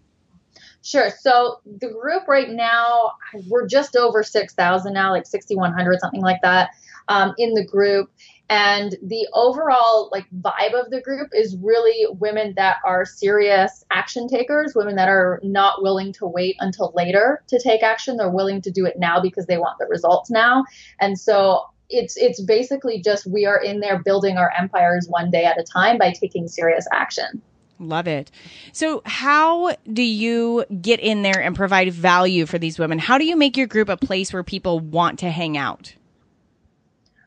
Sure. 0.83 1.11
So 1.21 1.61
the 1.67 1.89
group 1.89 2.29
right 2.29 2.49
now, 2.49 3.13
we're 3.49 3.67
just 3.67 3.97
over 3.97 4.23
6,000 4.23 4.93
now, 4.93 5.13
like 5.13 5.27
6,100, 5.27 6.01
something 6.01 6.23
like 6.23 6.41
that, 6.43 6.71
um, 7.09 7.35
in 7.37 7.55
the 7.55 7.65
group. 7.65 8.11
And 8.51 8.97
the 9.03 9.29
overall 9.35 10.09
like 10.11 10.25
vibe 10.41 10.73
of 10.73 10.91
the 10.91 11.03
group 11.03 11.31
is 11.35 11.57
really 11.61 12.07
women 12.19 12.55
that 12.57 12.77
are 12.85 13.05
serious 13.05 13.85
action 13.91 14.27
takers 14.27 14.75
women 14.75 14.97
that 14.97 15.09
are 15.09 15.39
not 15.43 15.83
willing 15.83 16.15
to 16.15 16.27
wait 16.27 16.57
until 16.59 16.93
later 16.97 17.43
to 17.49 17.61
take 17.61 17.83
action. 17.83 18.17
They're 18.17 18.31
willing 18.31 18.63
to 18.63 18.71
do 18.71 18.87
it 18.87 18.99
now 18.99 19.21
because 19.21 19.45
they 19.47 19.59
want 19.59 19.77
the 19.79 19.87
results 19.87 20.31
now. 20.31 20.65
And 20.99 21.19
so 21.19 21.65
it's 21.91 22.17
it's 22.17 22.41
basically 22.41 23.03
just 23.03 23.27
we 23.27 23.45
are 23.45 23.61
in 23.61 23.81
there 23.81 24.03
building 24.03 24.39
our 24.39 24.51
empires 24.59 25.07
one 25.11 25.31
day 25.31 25.45
at 25.45 25.61
a 25.61 25.63
time 25.63 25.99
by 25.99 26.13
taking 26.13 26.49
serious 26.49 26.87
action 26.93 27.43
Love 27.81 28.09
it. 28.09 28.31
So, 28.73 29.03
how 29.05 29.77
do 29.93 30.03
you 30.03 30.65
get 30.81 30.99
in 31.01 31.23
there 31.23 31.41
and 31.41 31.55
provide 31.55 31.93
value 31.93 32.45
for 32.45 32.59
these 32.59 32.79
women? 32.79 32.99
How 32.99 33.19
do 33.19 33.25
you 33.25 33.37
make 33.37 33.57
your 33.57 33.69
group 33.69 33.89
a 33.89 33.97
place 33.97 34.33
where 34.33 34.43
people 34.43 34.81
want 34.81 35.21
to 35.21 35.31
hang 35.31 35.57
out? 35.57 35.95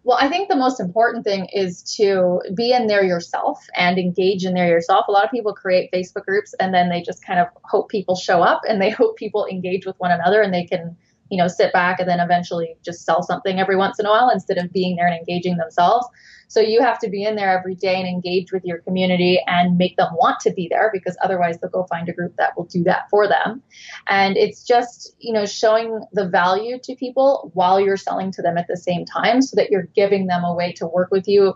Well, 0.04 0.18
I 0.20 0.30
think 0.30 0.50
the 0.50 0.56
most 0.56 0.80
important 0.80 1.24
thing 1.24 1.48
is 1.54 1.84
to 1.98 2.42
be 2.56 2.74
in 2.74 2.88
there 2.88 3.04
yourself 3.04 3.64
and 3.76 4.00
engage 4.00 4.46
in 4.46 4.56
there 4.56 4.68
yourself. 4.68 5.06
A 5.08 5.12
lot 5.12 5.26
of 5.26 5.32
people 5.32 5.54
create 5.54 5.92
Facebook 5.92 6.26
groups 6.26 6.56
and 6.60 6.74
then 6.74 6.90
they 6.90 7.02
just 7.02 7.24
kind 7.24 7.40
of 7.40 7.48
hope 7.64 7.90
people 7.90 8.16
show 8.16 8.42
up 8.42 8.62
and 8.68 8.82
they 8.82 8.90
hope 8.90 9.16
people 9.16 9.46
engage 9.46 9.86
with 9.86 9.96
one 10.00 10.12
another 10.12 10.42
and 10.42 10.52
they 10.52 10.66
can, 10.66 10.98
you 11.32 11.38
know, 11.38 11.48
sit 11.48 11.72
back 11.72 12.00
and 12.00 12.10
then 12.10 12.20
eventually 12.20 12.76
just 12.84 13.06
sell 13.06 13.24
something 13.24 13.58
every 13.58 13.78
once 13.78 13.98
in 13.98 14.06
a 14.06 14.10
while 14.10 14.30
instead 14.30 14.58
of 14.58 14.72
being 14.72 14.98
there 14.98 15.08
and 15.08 15.18
engaging 15.18 15.56
themselves. 15.56 16.06
So 16.50 16.60
you 16.60 16.82
have 16.82 17.00
to 17.00 17.10
be 17.10 17.24
in 17.24 17.38
there 17.38 17.58
every 17.58 17.76
day 17.76 17.96
and 17.96 18.06
engage 18.06 18.52
with 18.52 18.66
your 18.66 18.80
community 18.80 19.42
and 19.48 19.78
make 19.78 19.96
them 19.96 20.10
want 20.16 20.42
to 20.42 20.52
be 20.52 20.68
there 20.70 20.92
because 20.94 21.16
otherwise 21.24 21.58
they'll 21.58 21.72
go 21.72 21.86
find 21.86 22.10
a 22.10 22.14
group 22.14 22.36
that 22.36 22.58
will 22.58 22.66
do 22.66 22.84
that 22.84 23.10
for 23.10 23.30
them. 23.30 23.64
And 24.10 24.36
it's 24.36 24.62
just, 24.66 25.16
you 25.20 25.32
know, 25.32 25.46
showing 25.46 26.02
the 26.12 26.28
value 26.28 26.78
to 26.84 26.96
people 26.96 27.50
while 27.54 27.80
you're 27.80 27.96
selling 27.96 28.34
to 28.34 28.42
them 28.42 28.58
at 28.58 28.68
the 28.68 28.76
same 28.76 29.06
time 29.06 29.42
so 29.42 29.56
that 29.56 29.72
you're 29.72 29.88
giving 29.96 30.28
them 30.28 30.44
a 30.44 30.54
way 30.54 30.74
to 30.74 30.86
work 30.86 31.12
with 31.12 31.30
you 31.30 31.56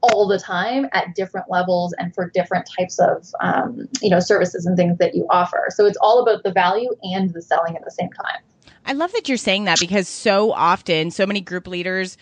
all 0.00 0.26
the 0.26 0.40
time 0.40 0.88
at 0.92 1.14
different 1.14 1.48
levels 1.48 1.94
and 1.96 2.12
for 2.12 2.28
different 2.30 2.68
types 2.76 2.98
of 2.98 3.28
um, 3.40 3.88
you 4.00 4.10
know 4.10 4.18
services 4.18 4.66
and 4.66 4.76
things 4.76 4.98
that 4.98 5.14
you 5.14 5.24
offer 5.30 5.66
so 5.68 5.86
it's 5.86 5.96
all 5.98 6.20
about 6.20 6.42
the 6.42 6.50
value 6.50 6.90
and 7.04 7.32
the 7.34 7.40
selling 7.40 7.76
at 7.76 7.84
the 7.84 7.90
same 7.92 8.10
time 8.10 8.40
i 8.86 8.92
love 8.92 9.12
that 9.12 9.28
you're 9.28 9.38
saying 9.38 9.64
that 9.64 9.80
because 9.80 10.08
so 10.08 10.52
often 10.52 11.10
so 11.10 11.26
many 11.26 11.40
group 11.40 11.66
leaders 11.66 12.16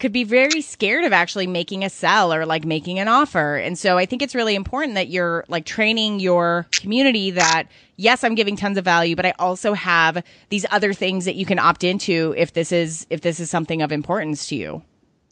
could 0.00 0.12
be 0.12 0.24
very 0.24 0.62
scared 0.62 1.04
of 1.04 1.12
actually 1.12 1.46
making 1.46 1.84
a 1.84 1.90
sell 1.90 2.32
or 2.32 2.46
like 2.46 2.64
making 2.64 2.98
an 2.98 3.06
offer. 3.06 3.56
And 3.56 3.78
so 3.78 3.98
I 3.98 4.06
think 4.06 4.22
it's 4.22 4.34
really 4.34 4.54
important 4.54 4.94
that 4.94 5.08
you're 5.08 5.44
like 5.46 5.66
training 5.66 6.18
your 6.20 6.66
community 6.72 7.30
that 7.32 7.64
yes, 7.96 8.24
I'm 8.24 8.34
giving 8.34 8.56
tons 8.56 8.78
of 8.78 8.84
value, 8.84 9.14
but 9.14 9.26
I 9.26 9.34
also 9.38 9.74
have 9.74 10.24
these 10.48 10.64
other 10.70 10.94
things 10.94 11.26
that 11.26 11.34
you 11.34 11.44
can 11.44 11.58
opt 11.58 11.84
into 11.84 12.34
if 12.36 12.54
this 12.54 12.72
is 12.72 13.06
if 13.10 13.20
this 13.20 13.38
is 13.38 13.50
something 13.50 13.82
of 13.82 13.92
importance 13.92 14.48
to 14.48 14.56
you. 14.56 14.82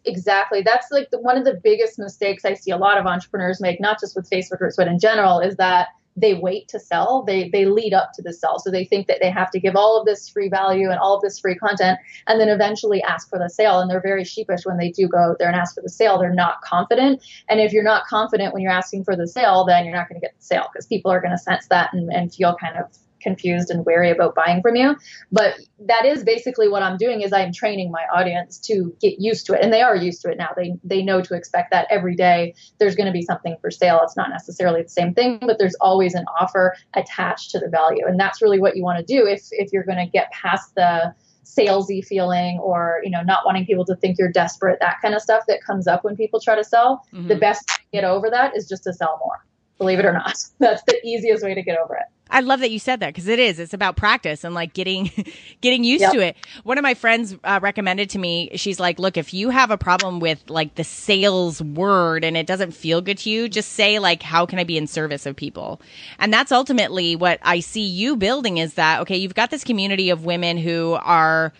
Exactly. 0.05 0.63
That's 0.63 0.91
like 0.91 1.11
the, 1.11 1.19
one 1.19 1.37
of 1.37 1.45
the 1.45 1.61
biggest 1.63 1.99
mistakes 1.99 2.45
I 2.45 2.55
see 2.55 2.71
a 2.71 2.77
lot 2.77 2.99
of 2.99 3.07
entrepreneurs 3.07 3.61
make, 3.61 3.81
not 3.81 3.99
just 3.99 4.15
with 4.15 4.29
Facebook 4.31 4.59
groups, 4.59 4.77
but 4.77 4.87
in 4.87 4.99
general, 4.99 5.41
is 5.41 5.57
that 5.57 5.89
they 6.21 6.35
wait 6.35 6.69
to 6.69 6.81
sell. 6.81 7.23
They 7.23 7.49
they 7.49 7.65
lead 7.65 7.95
up 7.95 8.13
to 8.15 8.23
the 8.23 8.33
sell. 8.33 8.59
So 8.59 8.71
they 8.71 8.85
think 8.85 9.07
that 9.07 9.19
they 9.21 9.31
have 9.31 9.51
to 9.53 9.61
give 9.61 9.77
all 9.77 9.99
of 9.99 10.07
this 10.07 10.29
free 10.29 10.49
value 10.49 10.91
and 10.91 10.99
all 10.99 11.17
of 11.17 11.23
this 11.23 11.39
free 11.39 11.55
content 11.55 11.99
and 12.27 12.41
then 12.41 12.49
eventually 12.49 13.03
ask 13.03 13.29
for 13.29 13.39
the 13.39 13.49
sale. 13.49 13.81
And 13.81 13.91
they're 13.91 14.01
very 14.01 14.25
sheepish 14.25 14.65
when 14.65 14.79
they 14.79 14.91
do 14.91 15.09
go 15.09 15.19
out 15.19 15.39
there 15.39 15.49
and 15.49 15.57
ask 15.57 15.75
for 15.75 15.83
the 15.83 15.89
sale. 15.89 16.19
They're 16.19 16.35
not 16.35 16.61
confident. 16.63 17.23
And 17.49 17.61
if 17.61 17.73
you're 17.73 17.85
not 17.85 18.07
confident 18.07 18.53
when 18.53 18.63
you're 18.63 18.73
asking 18.73 19.05
for 19.05 19.17
the 19.17 19.27
sale, 19.27 19.65
then 19.65 19.85
you're 19.85 19.95
not 19.95 20.09
going 20.09 20.21
to 20.21 20.25
get 20.25 20.37
the 20.37 20.45
sale 20.45 20.69
because 20.73 20.87
people 20.87 21.11
are 21.11 21.21
going 21.21 21.33
to 21.33 21.39
sense 21.39 21.67
that 21.69 21.93
and, 21.93 22.13
and 22.13 22.35
feel 22.35 22.57
kind 22.61 22.77
of 22.77 22.87
confused 23.21 23.71
and 23.71 23.85
wary 23.85 24.11
about 24.11 24.35
buying 24.35 24.63
from 24.63 24.77
you. 24.77 24.97
But 25.31 25.55
that 25.87 26.05
is 26.05 26.25
basically 26.25 26.69
what 26.69 26.83
i'm 26.83 26.97
doing 26.97 27.23
is 27.23 27.33
i'm 27.33 27.53
training 27.53 27.91
my 27.91 28.05
audience 28.13 28.59
to 28.59 28.95
get 29.01 29.21
used 29.21 29.47
to 29.47 29.55
it. 29.55 29.63
And 29.63 29.73
they 29.73 29.83
are 29.83 29.97
used 29.97 30.23
to 30.23 30.31
it 30.31 30.39
now. 30.39 30.51
They 30.57 30.75
they 30.85 31.03
know 31.03 31.21
to 31.23 31.35
expect 31.35 31.71
that 31.71 31.87
every 31.91 32.17
day 32.17 32.55
there's 32.79 32.97
going 32.97 33.07
to 33.07 33.13
be 33.13 33.23
something 33.23 33.57
for 33.61 33.71
sale. 33.71 34.01
It's 34.03 34.17
not 34.17 34.31
necessarily 34.31 34.83
the 34.83 34.89
same 34.89 35.15
thing 35.15 35.39
but 35.41 35.59
there's 35.59 35.77
always 35.81 36.15
an 36.15 36.25
offer 36.41 36.75
attached 36.95 37.51
to 37.53 37.59
the 37.59 37.69
value. 37.69 38.07
And 38.07 38.19
that's 38.19 38.43
really 38.43 38.61
what 38.61 38.77
you 38.77 38.83
want 38.83 38.99
to 38.99 39.05
do 39.05 39.27
if 39.27 39.49
if 39.53 39.73
you're 39.73 39.85
going 39.85 40.05
to 40.05 40.11
get 40.11 40.31
past 40.33 40.75
the 40.75 41.15
salesy 41.45 42.05
feeling 42.05 42.59
or 42.59 43.01
you 43.03 43.11
know 43.11 43.23
not 43.23 43.45
wanting 43.47 43.65
people 43.65 43.85
to 43.85 43.97
think 43.97 44.19
you're 44.19 44.31
desperate 44.31 44.79
that 44.81 44.97
kind 45.01 45.15
of 45.15 45.23
stuff 45.23 45.45
that 45.49 45.63
comes 45.65 45.87
up 45.87 46.05
when 46.05 46.15
people 46.15 46.41
try 46.41 46.55
to 46.55 46.65
sell. 46.65 47.03
Mm-hmm. 47.13 47.29
the 47.29 47.37
best 47.37 47.69
way 47.71 47.75
to 47.77 48.03
get 48.03 48.05
over 48.05 48.29
that 48.31 48.57
is 48.57 48.69
just 48.69 48.85
to 48.85 48.93
sell 48.93 49.19
more 49.25 49.45
believe 49.79 50.01
it 50.01 50.05
or 50.05 50.13
not. 50.13 50.37
That's 50.59 50.83
the 50.87 51.01
easiest 51.07 51.45
way 51.45 51.55
to 51.55 51.63
get 51.63 51.79
over 51.79 51.95
it 51.95 52.07
I 52.31 52.41
love 52.41 52.61
that 52.61 52.71
you 52.71 52.79
said 52.79 53.01
that 53.01 53.09
because 53.09 53.29
it 53.29 53.39
is. 53.39 53.59
It's 53.59 53.75
about 53.75 53.97
practice 53.97 54.45
and 54.45 54.55
like 54.55 54.75
getting 54.75 55.11
getting 55.61 55.85
used 55.85 56.03
yep. 56.03 56.13
to 56.13 56.21
it. 56.21 56.37
One 56.65 56.79
of 56.79 56.83
my 56.83 56.95
friends 56.95 57.37
uh, 57.45 57.61
recommended 57.63 58.11
to 58.11 58.19
me. 58.19 58.51
She's 58.55 58.79
like, 58.79 58.99
"Look, 58.99 59.17
if 59.17 59.33
you 59.33 59.51
have 59.51 59.71
a 59.71 59.79
problem 59.79 60.21
with 60.21 60.43
like 60.49 60.75
the 60.75 60.85
sales 60.85 61.63
word 61.63 62.25
and 62.25 62.37
it 62.37 62.47
doesn't 62.47 62.73
feel 62.73 63.01
good 63.01 63.19
to 63.19 63.31
you, 63.31 63.49
just 63.49 63.73
say 63.73 63.99
like, 63.99 64.23
how 64.23 64.47
can 64.47 64.59
I 64.59 64.65
be 64.65 64.77
in 64.77 64.87
service 64.87 65.27
of 65.27 65.37
people?" 65.37 65.81
And 66.19 66.33
that's 66.33 66.53
ultimately 66.53 67.17
what 67.17 67.39
I 67.43 67.61
see 67.61 67.87
you 67.87 68.17
building. 68.17 68.59
Is 68.59 68.75
that 68.75 69.01
okay? 69.03 69.17
You've 69.17 69.35
got 69.35 69.51
this 69.51 69.65
community 69.65 70.11
of 70.11 70.25
women 70.25 70.59
who 70.59 70.99
are 71.01 71.53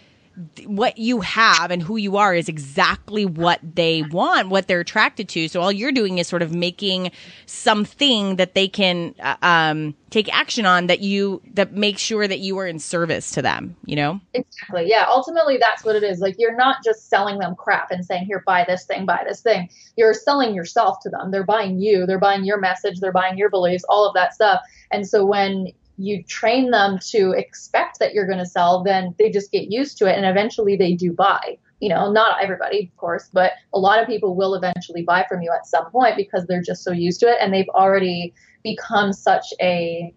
what 0.65 0.99
you 0.99 1.21
have 1.21 1.71
and 1.71 1.83
who 1.83 1.97
you 1.97 2.17
are 2.17 2.35
is 2.35 2.49
exactly 2.49 3.27
what 3.27 3.61
they 3.63 4.03
want, 4.03 4.49
what 4.49 4.69
they're 4.69 4.81
attracted 4.81 5.29
to. 5.31 5.49
So 5.49 5.61
all 5.61 5.73
you're 5.73 5.93
doing 5.93 6.19
is 6.19 6.29
sort 6.29 6.43
of 6.43 6.53
making 6.53 7.11
something 7.47 8.37
that 8.37 8.55
they 8.55 8.69
can 8.69 9.15
uh, 9.21 9.37
um, 9.43 9.95
take 10.11 10.33
action 10.35 10.65
on 10.65 10.87
that 10.87 11.01
you 11.01 11.43
that 11.55 11.73
makes 11.73 12.01
sure 12.01 12.29
that 12.29 12.39
you 12.39 12.59
are 12.59 12.67
in 12.67 12.79
service 12.79 13.31
to 13.33 13.43
them. 13.43 13.77
You 13.85 13.97
know 13.97 14.21
exactly. 14.35 14.89
Yeah. 14.89 15.07
Ultimately, 15.09 15.59
that's 15.59 15.85
what 15.85 15.97
it 15.97 16.03
is. 16.03 16.21
Like 16.21 16.37
you're 16.39 16.57
not 16.57 16.85
just 16.85 17.09
selling 17.09 17.39
them 17.39 17.55
crap 17.57 17.91
and 17.91 18.05
saying, 18.05 18.27
"Here, 18.27 18.43
buy 18.47 18.65
this 18.67 18.85
thing, 18.85 19.07
buy 19.07 19.25
this 19.27 19.41
thing." 19.41 19.69
You're 19.97 20.15
selling 20.15 20.55
yourself 20.55 20.99
to 21.03 21.11
them. 21.11 21.31
They're 21.31 21.45
buying 21.45 21.81
you. 21.81 22.07
They're 22.07 22.19
buying 22.19 22.45
your 22.45 22.61
message. 22.61 23.01
They're 23.01 23.13
buying 23.13 23.39
your 23.39 23.51
beliefs. 23.51 23.85
All 23.89 24.07
of 24.07 24.15
that 24.15 24.35
stuff. 24.35 24.61
And 24.91 25.07
so 25.07 25.25
when 25.27 25.73
you 25.99 26.23
train 26.23 26.71
them 26.71 26.99
to 27.11 27.33
expect 27.33 27.99
that 27.99 28.15
you're 28.15 28.27
going 28.27 28.39
to 28.39 28.47
sell, 28.47 28.83
then 28.83 29.15
they 29.19 29.31
just 29.31 29.51
get 29.51 29.71
used 29.71 29.99
to 29.99 30.07
it 30.07 30.17
and 30.17 30.25
eventually 30.25 30.77
they 30.77 30.95
do 30.95 31.13
buy. 31.13 31.59
You 31.81 31.89
know, 31.91 32.11
not 32.11 32.43
everybody, 32.43 32.91
of 32.93 32.97
course, 32.97 33.29
but 33.33 33.53
a 33.73 33.79
lot 33.79 34.01
of 34.01 34.07
people 34.07 34.35
will 34.35 34.55
eventually 34.55 35.03
buy 35.03 35.27
from 35.29 35.43
you 35.43 35.53
at 35.55 35.67
some 35.67 35.91
point 35.91 36.17
because 36.17 36.47
they're 36.47 36.63
just 36.63 36.83
so 36.83 36.93
used 36.93 37.21
to 37.21 37.27
it 37.27 37.39
and 37.41 37.53
they've 37.53 37.69
already 37.71 38.33
become 38.63 39.13
such 39.13 39.47
a 39.61 40.13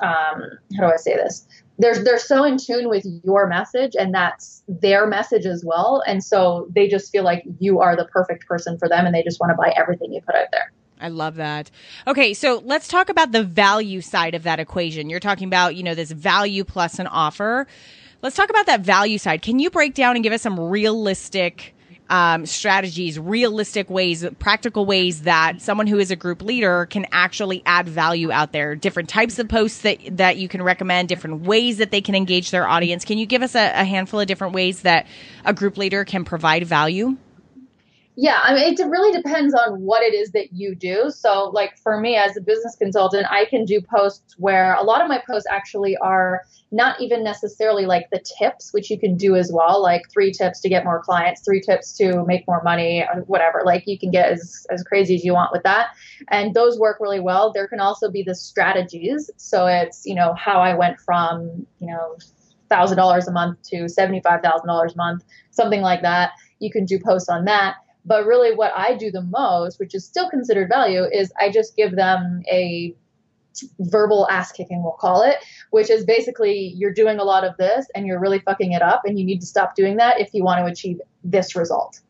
um, 0.00 0.42
how 0.76 0.86
do 0.86 0.92
I 0.92 0.96
say 0.96 1.16
this? 1.16 1.46
They're 1.78 2.02
they're 2.02 2.18
so 2.18 2.44
in 2.44 2.56
tune 2.56 2.88
with 2.88 3.04
your 3.24 3.48
message 3.48 3.94
and 3.98 4.14
that's 4.14 4.62
their 4.68 5.06
message 5.06 5.46
as 5.46 5.64
well, 5.64 6.02
and 6.06 6.22
so 6.22 6.68
they 6.74 6.86
just 6.86 7.10
feel 7.10 7.24
like 7.24 7.44
you 7.58 7.80
are 7.80 7.96
the 7.96 8.04
perfect 8.04 8.46
person 8.46 8.78
for 8.78 8.88
them, 8.88 9.06
and 9.06 9.14
they 9.14 9.22
just 9.22 9.40
want 9.40 9.50
to 9.50 9.56
buy 9.56 9.72
everything 9.76 10.12
you 10.12 10.20
put 10.20 10.36
out 10.36 10.48
there. 10.52 10.72
I 11.02 11.08
love 11.08 11.34
that. 11.34 11.70
Okay, 12.06 12.32
so 12.32 12.62
let's 12.64 12.86
talk 12.86 13.08
about 13.08 13.32
the 13.32 13.42
value 13.42 14.00
side 14.00 14.34
of 14.34 14.44
that 14.44 14.60
equation. 14.60 15.10
You're 15.10 15.20
talking 15.20 15.48
about, 15.48 15.74
you 15.74 15.82
know, 15.82 15.94
this 15.94 16.12
value 16.12 16.64
plus 16.64 16.98
an 16.98 17.08
offer. 17.08 17.66
Let's 18.22 18.36
talk 18.36 18.50
about 18.50 18.66
that 18.66 18.82
value 18.82 19.18
side. 19.18 19.42
Can 19.42 19.58
you 19.58 19.68
break 19.68 19.94
down 19.94 20.14
and 20.14 20.22
give 20.22 20.32
us 20.32 20.42
some 20.42 20.58
realistic 20.58 21.74
um, 22.08 22.46
strategies, 22.46 23.18
realistic 23.18 23.90
ways, 23.90 24.24
practical 24.38 24.86
ways 24.86 25.22
that 25.22 25.60
someone 25.60 25.86
who 25.86 25.98
is 25.98 26.10
a 26.10 26.16
group 26.16 26.42
leader 26.42 26.86
can 26.86 27.06
actually 27.10 27.62
add 27.66 27.88
value 27.88 28.30
out 28.30 28.52
there? 28.52 28.76
Different 28.76 29.08
types 29.08 29.40
of 29.40 29.48
posts 29.48 29.80
that 29.80 29.98
that 30.18 30.36
you 30.36 30.46
can 30.46 30.62
recommend, 30.62 31.08
different 31.08 31.42
ways 31.42 31.78
that 31.78 31.90
they 31.90 32.00
can 32.00 32.14
engage 32.14 32.52
their 32.52 32.68
audience. 32.68 33.04
Can 33.04 33.18
you 33.18 33.26
give 33.26 33.42
us 33.42 33.56
a, 33.56 33.72
a 33.74 33.84
handful 33.84 34.20
of 34.20 34.28
different 34.28 34.54
ways 34.54 34.82
that 34.82 35.06
a 35.44 35.52
group 35.52 35.76
leader 35.76 36.04
can 36.04 36.24
provide 36.24 36.64
value? 36.64 37.16
Yeah, 38.14 38.40
I 38.42 38.54
mean, 38.54 38.74
it 38.74 38.86
really 38.88 39.10
depends 39.10 39.54
on 39.54 39.80
what 39.80 40.02
it 40.02 40.12
is 40.12 40.32
that 40.32 40.52
you 40.52 40.74
do. 40.74 41.10
So, 41.10 41.48
like 41.48 41.78
for 41.78 41.98
me 41.98 42.16
as 42.16 42.36
a 42.36 42.42
business 42.42 42.76
consultant, 42.76 43.26
I 43.30 43.46
can 43.46 43.64
do 43.64 43.80
posts 43.80 44.34
where 44.36 44.74
a 44.74 44.82
lot 44.82 45.00
of 45.00 45.08
my 45.08 45.22
posts 45.26 45.48
actually 45.50 45.96
are 45.96 46.42
not 46.72 47.00
even 47.00 47.24
necessarily 47.24 47.86
like 47.86 48.10
the 48.10 48.22
tips, 48.38 48.70
which 48.74 48.90
you 48.90 48.98
can 48.98 49.16
do 49.16 49.34
as 49.34 49.50
well, 49.50 49.82
like 49.82 50.02
three 50.12 50.30
tips 50.30 50.60
to 50.60 50.68
get 50.68 50.84
more 50.84 51.00
clients, 51.00 51.40
three 51.42 51.62
tips 51.62 51.96
to 51.98 52.22
make 52.26 52.46
more 52.46 52.62
money, 52.62 53.02
whatever. 53.28 53.62
Like 53.64 53.84
you 53.86 53.98
can 53.98 54.10
get 54.10 54.30
as, 54.30 54.66
as 54.70 54.82
crazy 54.82 55.14
as 55.14 55.24
you 55.24 55.32
want 55.32 55.50
with 55.50 55.62
that. 55.62 55.88
And 56.28 56.52
those 56.52 56.78
work 56.78 56.98
really 57.00 57.20
well. 57.20 57.50
There 57.50 57.66
can 57.66 57.80
also 57.80 58.10
be 58.10 58.22
the 58.22 58.34
strategies. 58.34 59.30
So, 59.38 59.66
it's, 59.66 60.04
you 60.04 60.14
know, 60.14 60.34
how 60.34 60.60
I 60.60 60.74
went 60.74 61.00
from, 61.00 61.66
you 61.78 61.86
know, 61.86 62.16
$1,000 62.70 63.26
a 63.26 63.30
month 63.30 63.62
to 63.70 63.84
$75,000 63.84 64.92
a 64.92 64.96
month, 64.96 65.24
something 65.50 65.80
like 65.80 66.02
that. 66.02 66.32
You 66.58 66.70
can 66.70 66.84
do 66.84 66.98
posts 66.98 67.30
on 67.30 67.46
that 67.46 67.76
but 68.04 68.26
really, 68.26 68.54
what 68.54 68.72
I 68.74 68.94
do 68.94 69.10
the 69.10 69.22
most, 69.22 69.78
which 69.78 69.94
is 69.94 70.04
still 70.04 70.28
considered 70.28 70.68
value, 70.68 71.04
is 71.04 71.32
I 71.38 71.50
just 71.50 71.76
give 71.76 71.96
them 71.96 72.42
a 72.50 72.94
verbal 73.80 74.26
ass 74.30 74.50
kicking, 74.50 74.82
we'll 74.82 74.92
call 74.92 75.22
it, 75.22 75.36
which 75.70 75.90
is 75.90 76.04
basically 76.04 76.72
you're 76.76 76.92
doing 76.92 77.18
a 77.18 77.24
lot 77.24 77.44
of 77.44 77.56
this 77.58 77.86
and 77.94 78.06
you're 78.06 78.18
really 78.18 78.38
fucking 78.40 78.72
it 78.72 78.82
up, 78.82 79.02
and 79.04 79.18
you 79.18 79.24
need 79.24 79.40
to 79.40 79.46
stop 79.46 79.74
doing 79.74 79.96
that 79.96 80.20
if 80.20 80.32
you 80.32 80.42
want 80.42 80.64
to 80.64 80.70
achieve 80.70 81.00
this 81.22 81.54
result. 81.54 82.00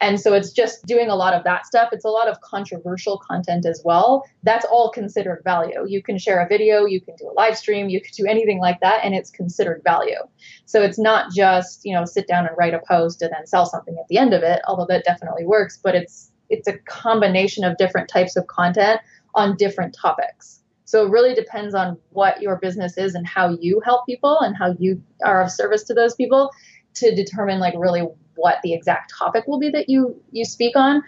And 0.00 0.20
so 0.20 0.32
it's 0.32 0.52
just 0.52 0.86
doing 0.86 1.08
a 1.08 1.16
lot 1.16 1.34
of 1.34 1.44
that 1.44 1.66
stuff. 1.66 1.88
It's 1.92 2.04
a 2.04 2.10
lot 2.10 2.28
of 2.28 2.40
controversial 2.40 3.18
content 3.18 3.66
as 3.66 3.82
well. 3.84 4.24
That's 4.42 4.64
all 4.64 4.90
considered 4.90 5.42
value. 5.44 5.84
You 5.86 6.02
can 6.02 6.18
share 6.18 6.40
a 6.40 6.48
video, 6.48 6.84
you 6.84 7.00
can 7.00 7.16
do 7.16 7.28
a 7.28 7.34
live 7.34 7.58
stream, 7.58 7.88
you 7.88 8.00
can 8.00 8.12
do 8.16 8.26
anything 8.26 8.60
like 8.60 8.80
that, 8.80 9.04
and 9.04 9.14
it's 9.14 9.30
considered 9.30 9.82
value. 9.84 10.20
So 10.66 10.82
it's 10.82 10.98
not 10.98 11.32
just, 11.34 11.80
you 11.84 11.94
know, 11.94 12.04
sit 12.04 12.28
down 12.28 12.46
and 12.46 12.56
write 12.56 12.74
a 12.74 12.80
post 12.86 13.22
and 13.22 13.32
then 13.32 13.46
sell 13.46 13.66
something 13.66 13.96
at 13.98 14.06
the 14.08 14.18
end 14.18 14.34
of 14.34 14.42
it, 14.42 14.60
although 14.68 14.86
that 14.88 15.04
definitely 15.04 15.46
works, 15.46 15.78
but 15.82 15.94
it's 15.94 16.30
it's 16.48 16.66
a 16.66 16.78
combination 16.78 17.62
of 17.64 17.76
different 17.76 18.08
types 18.08 18.34
of 18.36 18.46
content 18.46 19.00
on 19.34 19.56
different 19.56 19.94
topics. 20.00 20.60
So 20.86 21.04
it 21.04 21.10
really 21.10 21.34
depends 21.34 21.74
on 21.74 21.98
what 22.10 22.40
your 22.40 22.56
business 22.56 22.96
is 22.96 23.14
and 23.14 23.26
how 23.26 23.50
you 23.60 23.82
help 23.84 24.06
people 24.06 24.38
and 24.40 24.56
how 24.56 24.74
you 24.78 25.02
are 25.22 25.42
of 25.42 25.50
service 25.50 25.84
to 25.84 25.94
those 25.94 26.14
people 26.14 26.50
to 26.94 27.14
determine 27.14 27.60
like 27.60 27.74
really 27.76 28.08
what 28.38 28.58
the 28.62 28.72
exact 28.72 29.12
topic 29.16 29.44
will 29.46 29.58
be 29.58 29.70
that 29.70 29.88
you 29.88 30.20
you 30.32 30.44
speak 30.44 30.76
on. 30.76 31.02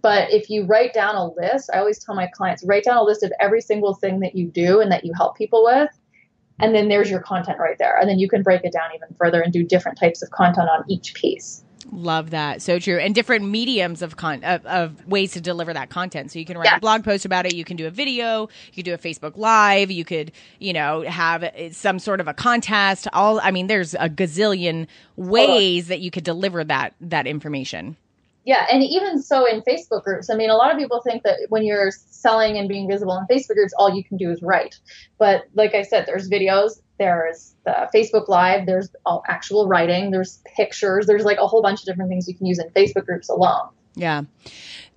But 0.00 0.32
if 0.32 0.50
you 0.50 0.64
write 0.64 0.92
down 0.92 1.14
a 1.14 1.28
list 1.28 1.70
i 1.72 1.78
always 1.78 2.02
tell 2.02 2.14
my 2.14 2.26
clients 2.26 2.64
write 2.64 2.84
down 2.84 2.96
a 2.96 3.04
list 3.04 3.22
of 3.22 3.32
every 3.38 3.60
single 3.60 3.94
thing 3.94 4.20
that 4.20 4.34
you 4.34 4.48
do 4.48 4.80
and 4.80 4.90
that 4.90 5.04
you 5.04 5.12
help 5.14 5.36
people 5.36 5.64
with. 5.64 5.90
And 6.60 6.74
then 6.74 6.88
there's 6.88 7.10
your 7.10 7.20
content 7.20 7.58
right 7.58 7.76
there. 7.78 7.96
And 7.98 8.08
then 8.08 8.18
you 8.18 8.28
can 8.28 8.42
break 8.42 8.64
it 8.64 8.72
down 8.72 8.90
even 8.94 9.14
further 9.16 9.40
and 9.40 9.52
do 9.52 9.64
different 9.64 9.98
types 9.98 10.22
of 10.22 10.30
content 10.30 10.68
on 10.68 10.84
each 10.88 11.14
piece 11.14 11.64
Love 11.94 12.30
that. 12.30 12.62
So 12.62 12.78
true. 12.78 12.98
And 12.98 13.14
different 13.14 13.44
mediums 13.44 14.00
of 14.00 14.16
con 14.16 14.42
of, 14.44 14.64
of 14.64 15.06
ways 15.06 15.32
to 15.32 15.42
deliver 15.42 15.74
that 15.74 15.90
content. 15.90 16.32
So 16.32 16.38
you 16.38 16.46
can 16.46 16.56
write 16.56 16.64
yes. 16.64 16.78
a 16.78 16.80
blog 16.80 17.04
post 17.04 17.26
about 17.26 17.44
it. 17.44 17.54
You 17.54 17.66
can 17.66 17.76
do 17.76 17.86
a 17.86 17.90
video. 17.90 18.48
You 18.72 18.76
could 18.76 18.86
do 18.86 18.94
a 18.94 18.98
Facebook 18.98 19.36
live. 19.36 19.90
You 19.90 20.02
could, 20.02 20.32
you 20.58 20.72
know, 20.72 21.02
have 21.02 21.44
some 21.72 21.98
sort 21.98 22.20
of 22.20 22.28
a 22.28 22.32
contest. 22.32 23.08
All, 23.12 23.40
I 23.40 23.50
mean, 23.50 23.66
there's 23.66 23.92
a 23.92 24.08
gazillion 24.08 24.86
ways 25.16 25.88
that 25.88 26.00
you 26.00 26.10
could 26.10 26.24
deliver 26.24 26.64
that, 26.64 26.94
that 27.02 27.26
information. 27.26 27.98
Yeah, 28.44 28.66
and 28.72 28.82
even 28.82 29.22
so 29.22 29.46
in 29.46 29.60
Facebook 29.62 30.02
groups, 30.02 30.28
I 30.28 30.34
mean, 30.34 30.50
a 30.50 30.56
lot 30.56 30.72
of 30.72 30.78
people 30.78 31.00
think 31.02 31.22
that 31.22 31.36
when 31.50 31.62
you're 31.62 31.92
selling 31.92 32.56
and 32.56 32.68
being 32.68 32.88
visible 32.88 33.16
in 33.16 33.26
Facebook 33.26 33.54
groups, 33.54 33.72
all 33.78 33.94
you 33.94 34.02
can 34.02 34.16
do 34.16 34.30
is 34.30 34.42
write. 34.42 34.80
But 35.18 35.44
like 35.54 35.74
I 35.74 35.82
said, 35.82 36.06
there's 36.06 36.28
videos, 36.28 36.80
there's 37.02 37.54
the 37.64 37.88
Facebook 37.94 38.28
Live, 38.28 38.66
there's 38.66 38.88
actual 39.28 39.66
writing, 39.66 40.12
there's 40.12 40.40
pictures, 40.56 41.06
there's 41.06 41.24
like 41.24 41.38
a 41.38 41.46
whole 41.46 41.62
bunch 41.62 41.80
of 41.80 41.86
different 41.86 42.08
things 42.08 42.28
you 42.28 42.34
can 42.34 42.46
use 42.46 42.58
in 42.58 42.68
Facebook 42.70 43.06
groups 43.06 43.28
alone. 43.28 43.68
Yeah 43.94 44.22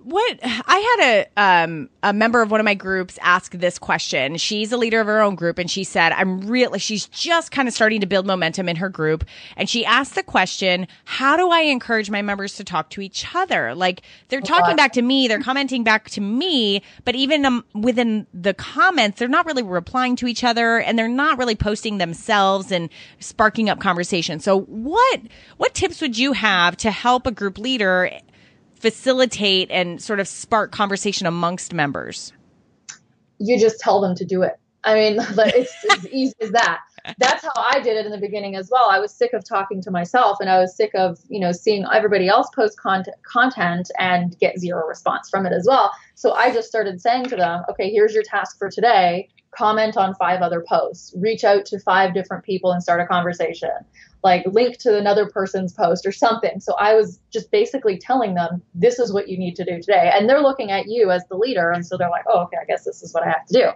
what 0.06 0.38
I 0.42 0.96
had 0.98 1.26
a 1.36 1.42
um, 1.42 1.90
a 2.04 2.12
member 2.12 2.40
of 2.40 2.52
one 2.52 2.60
of 2.60 2.64
my 2.64 2.74
groups 2.74 3.18
ask 3.22 3.52
this 3.52 3.76
question. 3.76 4.36
She's 4.36 4.70
a 4.70 4.76
leader 4.76 5.00
of 5.00 5.08
her 5.08 5.20
own 5.20 5.34
group, 5.34 5.58
and 5.58 5.68
she 5.68 5.82
said, 5.82 6.12
"I'm 6.12 6.42
really." 6.42 6.78
She's 6.78 7.06
just 7.06 7.50
kind 7.50 7.66
of 7.66 7.74
starting 7.74 8.00
to 8.02 8.06
build 8.06 8.24
momentum 8.24 8.68
in 8.68 8.76
her 8.76 8.88
group, 8.88 9.24
and 9.56 9.68
she 9.68 9.84
asked 9.84 10.14
the 10.14 10.22
question, 10.22 10.86
"How 11.06 11.36
do 11.36 11.50
I 11.50 11.62
encourage 11.62 12.08
my 12.08 12.22
members 12.22 12.54
to 12.54 12.64
talk 12.64 12.88
to 12.90 13.00
each 13.00 13.26
other? 13.34 13.74
Like 13.74 14.02
they're 14.28 14.40
talking 14.40 14.76
back 14.76 14.92
to 14.92 15.02
me, 15.02 15.26
they're 15.26 15.40
commenting 15.40 15.82
back 15.82 16.08
to 16.10 16.20
me, 16.20 16.82
but 17.04 17.16
even 17.16 17.44
um, 17.44 17.64
within 17.74 18.28
the 18.32 18.54
comments, 18.54 19.18
they're 19.18 19.26
not 19.26 19.44
really 19.44 19.64
replying 19.64 20.14
to 20.16 20.28
each 20.28 20.44
other, 20.44 20.78
and 20.78 20.96
they're 20.96 21.08
not 21.08 21.36
really 21.36 21.56
posting 21.56 21.98
themselves 21.98 22.70
and 22.70 22.90
sparking 23.18 23.68
up 23.68 23.80
conversation. 23.80 24.38
So, 24.38 24.60
what 24.60 25.20
what 25.56 25.74
tips 25.74 26.00
would 26.00 26.16
you 26.16 26.32
have 26.32 26.76
to 26.76 26.92
help 26.92 27.26
a 27.26 27.32
group 27.32 27.58
leader?" 27.58 28.08
Facilitate 28.78 29.70
and 29.70 30.00
sort 30.00 30.20
of 30.20 30.28
spark 30.28 30.72
conversation 30.72 31.26
amongst 31.26 31.72
members? 31.72 32.32
You 33.38 33.58
just 33.58 33.80
tell 33.80 34.00
them 34.00 34.14
to 34.16 34.24
do 34.24 34.42
it. 34.42 34.54
I 34.84 34.94
mean, 34.94 35.16
it's 35.38 35.74
as 35.90 36.06
easy 36.08 36.34
as 36.40 36.50
that. 36.52 36.80
That's 37.18 37.42
how 37.42 37.52
I 37.56 37.80
did 37.80 37.96
it 37.96 38.06
in 38.06 38.12
the 38.12 38.18
beginning 38.18 38.56
as 38.56 38.68
well. 38.70 38.88
I 38.90 38.98
was 38.98 39.12
sick 39.12 39.32
of 39.32 39.44
talking 39.44 39.80
to 39.82 39.90
myself 39.90 40.38
and 40.40 40.50
I 40.50 40.58
was 40.58 40.76
sick 40.76 40.90
of, 40.94 41.18
you 41.28 41.40
know, 41.40 41.52
seeing 41.52 41.84
everybody 41.92 42.28
else 42.28 42.48
post 42.54 42.78
content, 42.80 43.16
content 43.22 43.90
and 43.98 44.38
get 44.38 44.58
zero 44.58 44.86
response 44.86 45.28
from 45.30 45.46
it 45.46 45.52
as 45.52 45.66
well. 45.68 45.92
So 46.14 46.32
I 46.32 46.52
just 46.52 46.68
started 46.68 47.00
saying 47.00 47.26
to 47.26 47.36
them, 47.36 47.64
okay, 47.70 47.90
here's 47.90 48.14
your 48.14 48.22
task 48.22 48.58
for 48.58 48.70
today. 48.70 49.28
Comment 49.56 49.96
on 49.96 50.14
five 50.16 50.42
other 50.42 50.64
posts, 50.68 51.14
reach 51.16 51.44
out 51.44 51.64
to 51.66 51.78
five 51.80 52.12
different 52.12 52.44
people 52.44 52.72
and 52.72 52.82
start 52.82 53.00
a 53.00 53.06
conversation 53.06 53.70
like 54.26 54.44
link 54.46 54.76
to 54.78 54.98
another 54.98 55.28
person's 55.28 55.72
post 55.72 56.04
or 56.04 56.10
something. 56.10 56.58
So 56.58 56.74
I 56.80 56.94
was 56.94 57.20
just 57.32 57.48
basically 57.52 57.96
telling 57.96 58.34
them, 58.34 58.60
this 58.74 58.98
is 58.98 59.12
what 59.12 59.28
you 59.28 59.38
need 59.38 59.54
to 59.54 59.64
do 59.64 59.80
today. 59.80 60.10
And 60.12 60.28
they're 60.28 60.42
looking 60.42 60.72
at 60.72 60.88
you 60.88 61.12
as 61.12 61.22
the 61.28 61.36
leader. 61.36 61.70
And 61.70 61.86
so 61.86 61.96
they're 61.96 62.10
like, 62.10 62.24
oh, 62.28 62.40
okay, 62.42 62.56
I 62.60 62.64
guess 62.64 62.82
this 62.82 63.02
is 63.04 63.14
what 63.14 63.22
I 63.22 63.28
have 63.28 63.46
to 63.46 63.54
do. 63.54 63.68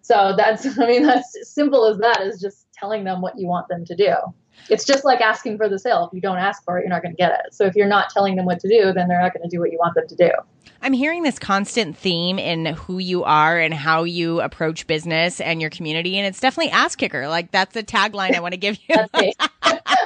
So 0.00 0.34
that's, 0.34 0.66
I 0.78 0.86
mean, 0.86 1.02
that's 1.02 1.36
simple 1.42 1.86
as 1.86 1.98
that 1.98 2.22
is 2.22 2.40
just 2.40 2.61
telling 2.82 3.04
them 3.04 3.20
what 3.20 3.38
you 3.38 3.46
want 3.46 3.68
them 3.68 3.84
to 3.84 3.94
do. 3.94 4.14
It's 4.68 4.84
just 4.84 5.04
like 5.04 5.20
asking 5.20 5.56
for 5.56 5.68
the 5.68 5.78
sale. 5.78 6.06
If 6.06 6.14
you 6.14 6.20
don't 6.20 6.36
ask 6.36 6.62
for 6.64 6.78
it, 6.78 6.82
you're 6.82 6.90
not 6.90 7.02
going 7.02 7.14
to 7.14 7.16
get 7.16 7.32
it. 7.32 7.54
So 7.54 7.64
if 7.64 7.74
you're 7.74 7.88
not 7.88 8.10
telling 8.10 8.36
them 8.36 8.44
what 8.44 8.60
to 8.60 8.68
do, 8.68 8.92
then 8.92 9.08
they're 9.08 9.20
not 9.20 9.32
going 9.32 9.48
to 9.48 9.48
do 9.48 9.60
what 9.60 9.72
you 9.72 9.78
want 9.78 9.94
them 9.94 10.06
to 10.08 10.16
do. 10.16 10.30
I'm 10.82 10.92
hearing 10.92 11.22
this 11.22 11.38
constant 11.38 11.96
theme 11.96 12.38
in 12.38 12.66
who 12.66 12.98
you 12.98 13.22
are 13.22 13.58
and 13.58 13.72
how 13.72 14.02
you 14.02 14.40
approach 14.40 14.86
business 14.88 15.40
and 15.40 15.60
your 15.60 15.70
community. 15.70 16.18
And 16.18 16.26
it's 16.26 16.40
definitely 16.40 16.72
ass 16.72 16.96
kicker. 16.96 17.28
Like 17.28 17.52
that's 17.52 17.76
a 17.76 17.84
tagline 17.84 18.34
I 18.34 18.40
want 18.40 18.52
to 18.52 18.58
give 18.58 18.78
you. 18.88 18.96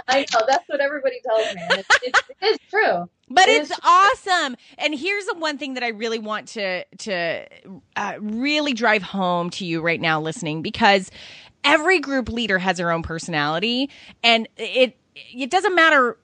I 0.08 0.24
know. 0.32 0.40
That's 0.46 0.68
what 0.68 0.80
everybody 0.80 1.20
tells 1.26 1.54
me. 1.54 1.62
It's, 1.70 1.88
it's, 2.02 2.22
it 2.40 2.46
is 2.46 2.58
true. 2.70 3.08
But 3.28 3.48
it 3.48 3.62
it's 3.62 3.72
awesome. 3.82 4.56
And 4.78 4.94
here's 4.94 5.26
the 5.26 5.34
one 5.34 5.58
thing 5.58 5.74
that 5.74 5.82
I 5.82 5.88
really 5.88 6.18
want 6.18 6.48
to 6.48 6.84
to 6.84 7.46
uh, 7.96 8.14
really 8.20 8.72
drive 8.72 9.02
home 9.02 9.50
to 9.50 9.64
you 9.64 9.80
right 9.80 10.00
now 10.00 10.20
listening 10.20 10.62
because 10.62 11.10
every 11.66 11.98
group 11.98 12.29
leader 12.29 12.59
has 12.59 12.76
their 12.79 12.90
own 12.90 13.02
personality 13.02 13.90
and 14.22 14.48
it 14.57 14.96
it 15.14 15.50
doesn't 15.50 15.74
matter 15.74 16.18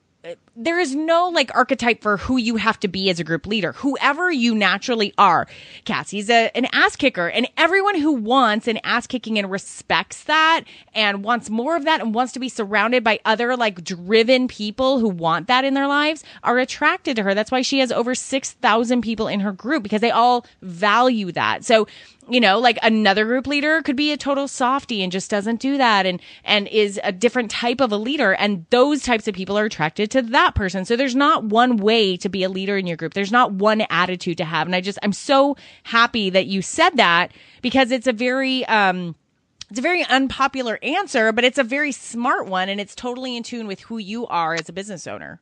there 0.55 0.79
is 0.79 0.95
no 0.95 1.29
like 1.29 1.53
archetype 1.53 2.01
for 2.01 2.15
who 2.15 2.37
you 2.37 2.55
have 2.55 2.79
to 2.79 2.87
be 2.87 3.09
as 3.09 3.19
a 3.19 3.23
group 3.25 3.45
leader. 3.45 3.73
Whoever 3.73 4.31
you 4.31 4.55
naturally 4.55 5.13
are. 5.17 5.47
Cassie's 5.83 6.29
a, 6.29 6.55
an 6.55 6.67
ass 6.71 6.95
kicker 6.95 7.27
and 7.27 7.47
everyone 7.57 7.99
who 7.99 8.13
wants 8.13 8.67
an 8.67 8.79
ass 8.85 9.05
kicking 9.05 9.37
and 9.37 9.51
respects 9.51 10.23
that 10.25 10.63
and 10.93 11.23
wants 11.23 11.49
more 11.49 11.75
of 11.75 11.83
that 11.85 11.99
and 11.99 12.13
wants 12.13 12.31
to 12.33 12.39
be 12.39 12.47
surrounded 12.47 13.03
by 13.03 13.19
other 13.25 13.57
like 13.57 13.83
driven 13.83 14.47
people 14.47 14.99
who 14.99 15.09
want 15.09 15.47
that 15.47 15.65
in 15.65 15.73
their 15.73 15.87
lives 15.87 16.23
are 16.43 16.57
attracted 16.57 17.17
to 17.17 17.23
her. 17.23 17.33
That's 17.33 17.51
why 17.51 17.61
she 17.61 17.79
has 17.79 17.91
over 17.91 18.15
6,000 18.15 19.01
people 19.01 19.27
in 19.27 19.41
her 19.41 19.51
group 19.51 19.83
because 19.83 20.01
they 20.01 20.11
all 20.11 20.45
value 20.61 21.33
that. 21.33 21.65
So 21.65 21.87
you 22.29 22.39
know, 22.39 22.59
like 22.59 22.77
another 22.81 23.25
group 23.25 23.47
leader 23.47 23.81
could 23.81 23.95
be 23.95 24.11
a 24.11 24.17
total 24.17 24.47
softy 24.47 25.03
and 25.03 25.11
just 25.11 25.29
doesn't 25.29 25.59
do 25.59 25.77
that 25.77 26.05
and, 26.05 26.21
and 26.43 26.67
is 26.67 26.99
a 27.03 27.11
different 27.11 27.51
type 27.51 27.81
of 27.81 27.91
a 27.91 27.97
leader. 27.97 28.33
And 28.33 28.65
those 28.69 29.03
types 29.03 29.27
of 29.27 29.35
people 29.35 29.57
are 29.57 29.65
attracted 29.65 30.11
to 30.11 30.21
that 30.21 30.55
person. 30.55 30.85
So 30.85 30.95
there's 30.95 31.15
not 31.15 31.43
one 31.43 31.77
way 31.77 32.17
to 32.17 32.29
be 32.29 32.43
a 32.43 32.49
leader 32.49 32.77
in 32.77 32.87
your 32.87 32.97
group. 32.97 33.13
There's 33.13 33.31
not 33.31 33.53
one 33.53 33.85
attitude 33.89 34.37
to 34.37 34.45
have. 34.45 34.67
And 34.67 34.75
I 34.75 34.81
just, 34.81 34.99
I'm 35.03 35.13
so 35.13 35.57
happy 35.83 36.29
that 36.29 36.47
you 36.47 36.61
said 36.61 36.97
that 36.97 37.31
because 37.61 37.91
it's 37.91 38.07
a 38.07 38.13
very, 38.13 38.65
um, 38.65 39.15
it's 39.69 39.79
a 39.79 39.81
very 39.81 40.03
unpopular 40.05 40.79
answer, 40.83 41.31
but 41.31 41.43
it's 41.43 41.57
a 41.57 41.63
very 41.63 41.91
smart 41.91 42.47
one 42.47 42.69
and 42.69 42.79
it's 42.79 42.95
totally 42.95 43.35
in 43.35 43.43
tune 43.43 43.67
with 43.67 43.79
who 43.81 43.97
you 43.97 44.27
are 44.27 44.53
as 44.53 44.69
a 44.69 44.73
business 44.73 45.07
owner. 45.07 45.41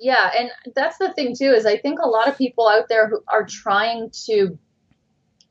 Yeah, 0.00 0.30
and 0.36 0.50
that's 0.74 0.98
the 0.98 1.12
thing 1.12 1.34
too 1.36 1.52
is 1.52 1.66
I 1.66 1.78
think 1.78 1.98
a 1.98 2.08
lot 2.08 2.28
of 2.28 2.36
people 2.36 2.68
out 2.68 2.88
there 2.88 3.08
who 3.08 3.20
are 3.26 3.44
trying 3.44 4.10
to 4.26 4.58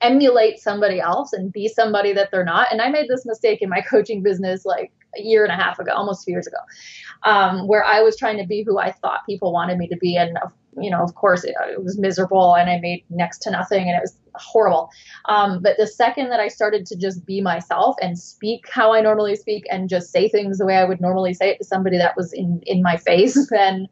emulate 0.04 0.60
somebody 0.60 1.00
else 1.00 1.34
and 1.34 1.52
be 1.52 1.68
somebody 1.68 2.14
that 2.14 2.30
they're 2.32 2.44
not. 2.44 2.72
And 2.72 2.82
I 2.82 2.90
made 2.90 3.08
this 3.10 3.26
mistake 3.26 3.62
in 3.62 3.70
my 3.70 3.82
coaching 3.90 4.22
business 4.22 4.66
like 4.66 4.92
a 5.18 5.22
year 5.22 5.44
and 5.44 5.52
a 5.52 5.56
half 5.56 5.80
ago, 5.80 5.92
almost 5.94 6.26
two 6.26 6.32
years 6.32 6.48
ago, 6.48 6.58
um, 7.24 7.68
where 7.68 7.84
I 7.84 8.02
was 8.02 8.18
trying 8.18 8.38
to 8.38 8.46
be 8.46 8.64
who 8.64 8.80
I 8.80 8.92
thought 8.92 9.26
people 9.26 9.54
wanted 9.54 9.78
me 9.78 9.88
to 9.88 9.98
be. 9.98 10.18
And, 10.18 10.38
you 10.78 10.90
know, 10.90 11.02
of 11.04 11.16
course, 11.16 11.44
it, 11.44 11.56
it 11.70 11.84
was 11.84 11.98
miserable 11.98 12.56
and 12.56 12.70
I 12.70 12.80
made 12.80 13.04
next 13.10 13.40
to 13.44 13.52
nothing 13.52 13.88
and 13.88 13.96
it 13.96 14.02
was 14.02 14.16
horrible. 14.36 14.90
Um, 15.26 15.62
but 15.62 15.78
the 15.78 15.88
second 15.88 16.30
that 16.30 16.40
I 16.40 16.48
started 16.48 16.86
to 16.88 16.96
just 16.96 17.26
be 17.26 17.42
myself 17.42 17.96
and 18.02 18.18
speak 18.18 18.66
how 18.72 18.94
I 18.94 19.02
normally 19.02 19.36
speak 19.36 19.66
and 19.70 19.90
just 19.90 20.12
say 20.12 20.28
things 20.28 20.58
the 20.58 20.66
way 20.66 20.78
I 20.78 20.84
would 20.84 21.02
normally 21.02 21.34
say 21.34 21.52
it 21.52 21.58
to 21.60 21.64
somebody 21.64 21.98
that 21.98 22.18
was 22.18 22.34
in, 22.34 22.62
in 22.66 22.82
my 22.82 22.98
face, 22.98 23.48
then 23.52 23.88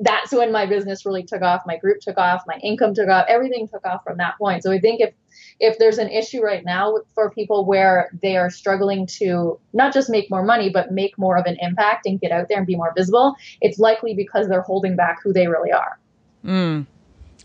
that's 0.00 0.32
when 0.32 0.50
my 0.50 0.66
business 0.66 1.06
really 1.06 1.22
took 1.22 1.42
off. 1.42 1.62
My 1.66 1.76
group 1.76 2.00
took 2.00 2.18
off. 2.18 2.42
My 2.46 2.58
income 2.62 2.94
took 2.94 3.08
off. 3.08 3.26
Everything 3.28 3.68
took 3.68 3.86
off 3.86 4.02
from 4.04 4.18
that 4.18 4.36
point. 4.38 4.62
So 4.62 4.72
I 4.72 4.80
think 4.80 5.00
if 5.00 5.14
if 5.60 5.78
there's 5.78 5.98
an 5.98 6.08
issue 6.08 6.42
right 6.42 6.64
now 6.64 6.98
for 7.14 7.30
people 7.30 7.64
where 7.64 8.10
they 8.22 8.36
are 8.36 8.50
struggling 8.50 9.06
to 9.06 9.58
not 9.72 9.92
just 9.92 10.10
make 10.10 10.30
more 10.30 10.44
money 10.44 10.70
but 10.70 10.92
make 10.92 11.16
more 11.18 11.36
of 11.36 11.46
an 11.46 11.56
impact 11.60 12.06
and 12.06 12.20
get 12.20 12.32
out 12.32 12.48
there 12.48 12.58
and 12.58 12.66
be 12.66 12.76
more 12.76 12.92
visible, 12.96 13.34
it's 13.60 13.78
likely 13.78 14.14
because 14.14 14.48
they're 14.48 14.62
holding 14.62 14.96
back 14.96 15.22
who 15.22 15.32
they 15.32 15.46
really 15.46 15.72
are. 15.72 15.98
Mm. 16.44 16.86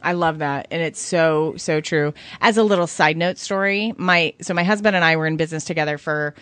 I 0.02 0.14
love 0.14 0.38
that. 0.40 0.68
And 0.72 0.82
it's 0.82 1.00
so, 1.00 1.56
so 1.58 1.82
true. 1.82 2.14
As 2.42 2.58
a 2.58 2.64
little 2.64 2.88
side 2.88 3.18
note 3.18 3.38
story, 3.38 3.94
my, 3.98 4.34
so 4.42 4.54
my 4.54 4.64
husband 4.64 4.96
and 4.96 5.04
I 5.04 5.16
were 5.18 5.28
in 5.28 5.36
business 5.36 5.66
together 5.66 5.98
for, 5.98 6.34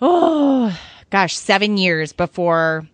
oh, 0.00 0.78
gosh, 1.10 1.36
seven 1.36 1.76
years 1.76 2.12
before 2.12 2.86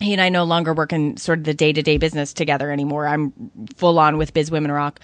he 0.00 0.12
and 0.12 0.20
I 0.20 0.28
no 0.28 0.44
longer 0.44 0.74
work 0.74 0.92
in 0.92 1.16
sort 1.16 1.38
of 1.38 1.44
the 1.44 1.54
day 1.54 1.72
to 1.72 1.82
day 1.82 1.96
business 1.96 2.32
together 2.32 2.70
anymore. 2.70 3.06
I'm 3.06 3.32
full 3.76 3.98
on 3.98 4.16
with 4.16 4.32
Biz 4.32 4.50
Women 4.50 4.70
Rock. 4.70 5.00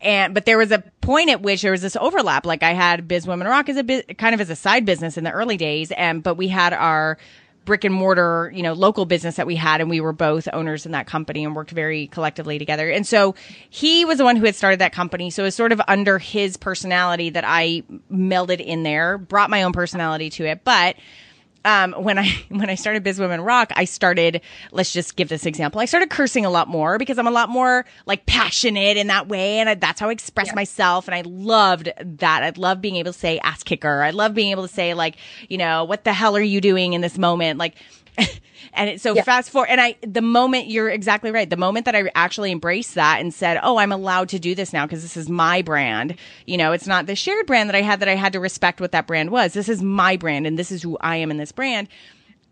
And, 0.00 0.34
but 0.34 0.44
there 0.46 0.58
was 0.58 0.70
a 0.70 0.82
point 1.00 1.30
at 1.30 1.42
which 1.42 1.62
there 1.62 1.72
was 1.72 1.82
this 1.82 1.96
overlap. 1.96 2.46
Like 2.46 2.62
I 2.62 2.72
had 2.72 3.08
Biz 3.08 3.26
Women 3.26 3.46
Rock 3.46 3.68
as 3.68 3.76
a 3.76 3.84
bit, 3.84 4.18
kind 4.18 4.34
of 4.34 4.40
as 4.40 4.50
a 4.50 4.56
side 4.56 4.84
business 4.84 5.16
in 5.16 5.24
the 5.24 5.32
early 5.32 5.56
days. 5.56 5.90
And, 5.92 6.22
but 6.22 6.36
we 6.36 6.48
had 6.48 6.72
our, 6.72 7.18
brick 7.68 7.84
and 7.84 7.94
mortar, 7.94 8.50
you 8.54 8.62
know, 8.62 8.72
local 8.72 9.04
business 9.04 9.36
that 9.36 9.46
we 9.46 9.54
had, 9.54 9.82
and 9.82 9.90
we 9.90 10.00
were 10.00 10.14
both 10.14 10.48
owners 10.54 10.86
in 10.86 10.92
that 10.92 11.06
company 11.06 11.44
and 11.44 11.54
worked 11.54 11.70
very 11.70 12.06
collectively 12.06 12.58
together. 12.58 12.88
And 12.88 13.06
so 13.06 13.34
he 13.68 14.06
was 14.06 14.16
the 14.16 14.24
one 14.24 14.36
who 14.36 14.46
had 14.46 14.56
started 14.56 14.80
that 14.80 14.94
company. 14.94 15.28
So 15.28 15.42
it 15.42 15.48
was 15.48 15.54
sort 15.54 15.70
of 15.70 15.80
under 15.86 16.18
his 16.18 16.56
personality 16.56 17.28
that 17.28 17.44
I 17.46 17.82
melded 18.10 18.64
in 18.64 18.84
there, 18.84 19.18
brought 19.18 19.50
my 19.50 19.64
own 19.64 19.72
personality 19.72 20.30
to 20.30 20.46
it. 20.46 20.64
But 20.64 20.96
um, 21.64 21.92
when 21.92 22.18
I 22.18 22.28
when 22.48 22.70
I 22.70 22.74
started 22.74 23.02
Biz 23.02 23.20
Women 23.20 23.40
Rock, 23.40 23.72
I 23.76 23.84
started. 23.84 24.40
Let's 24.72 24.92
just 24.92 25.16
give 25.16 25.28
this 25.28 25.46
example. 25.46 25.80
I 25.80 25.84
started 25.84 26.10
cursing 26.10 26.44
a 26.44 26.50
lot 26.50 26.68
more 26.68 26.98
because 26.98 27.18
I'm 27.18 27.26
a 27.26 27.32
lot 27.32 27.48
more 27.48 27.84
like 28.06 28.26
passionate 28.26 28.96
in 28.96 29.08
that 29.08 29.28
way, 29.28 29.58
and 29.58 29.68
I, 29.68 29.74
that's 29.74 30.00
how 30.00 30.08
I 30.08 30.12
express 30.12 30.48
yeah. 30.48 30.54
myself. 30.54 31.08
And 31.08 31.14
I 31.14 31.22
loved 31.22 31.90
that. 31.98 32.42
I 32.42 32.52
love 32.58 32.80
being 32.80 32.96
able 32.96 33.12
to 33.12 33.18
say 33.18 33.38
ass 33.40 33.62
kicker. 33.62 34.02
I 34.02 34.10
love 34.10 34.34
being 34.34 34.50
able 34.50 34.66
to 34.66 34.72
say 34.72 34.94
like, 34.94 35.16
you 35.48 35.58
know, 35.58 35.84
what 35.84 36.04
the 36.04 36.12
hell 36.12 36.36
are 36.36 36.40
you 36.40 36.60
doing 36.60 36.92
in 36.92 37.00
this 37.00 37.18
moment? 37.18 37.58
Like 37.58 37.74
and 38.72 38.90
it, 38.90 39.00
so 39.00 39.14
yeah. 39.14 39.22
fast 39.22 39.50
forward, 39.50 39.68
and 39.70 39.80
I, 39.80 39.96
the 40.02 40.22
moment 40.22 40.68
you're 40.68 40.88
exactly 40.88 41.30
right. 41.30 41.48
The 41.48 41.56
moment 41.56 41.86
that 41.86 41.94
I 41.94 42.10
actually 42.14 42.52
embraced 42.52 42.94
that 42.94 43.20
and 43.20 43.32
said, 43.32 43.60
"Oh, 43.62 43.78
I'm 43.78 43.92
allowed 43.92 44.28
to 44.30 44.38
do 44.38 44.54
this 44.54 44.72
now 44.72 44.86
because 44.86 45.02
this 45.02 45.16
is 45.16 45.28
my 45.28 45.62
brand." 45.62 46.16
You 46.46 46.56
know, 46.56 46.72
it's 46.72 46.86
not 46.86 47.06
the 47.06 47.16
shared 47.16 47.46
brand 47.46 47.68
that 47.68 47.76
I 47.76 47.82
had 47.82 48.00
that 48.00 48.08
I 48.08 48.14
had 48.14 48.32
to 48.34 48.40
respect 48.40 48.80
what 48.80 48.92
that 48.92 49.06
brand 49.06 49.30
was. 49.30 49.52
This 49.52 49.68
is 49.68 49.82
my 49.82 50.16
brand, 50.16 50.46
and 50.46 50.58
this 50.58 50.70
is 50.72 50.82
who 50.82 50.98
I 51.00 51.16
am 51.16 51.30
in 51.30 51.36
this 51.36 51.52
brand. 51.52 51.88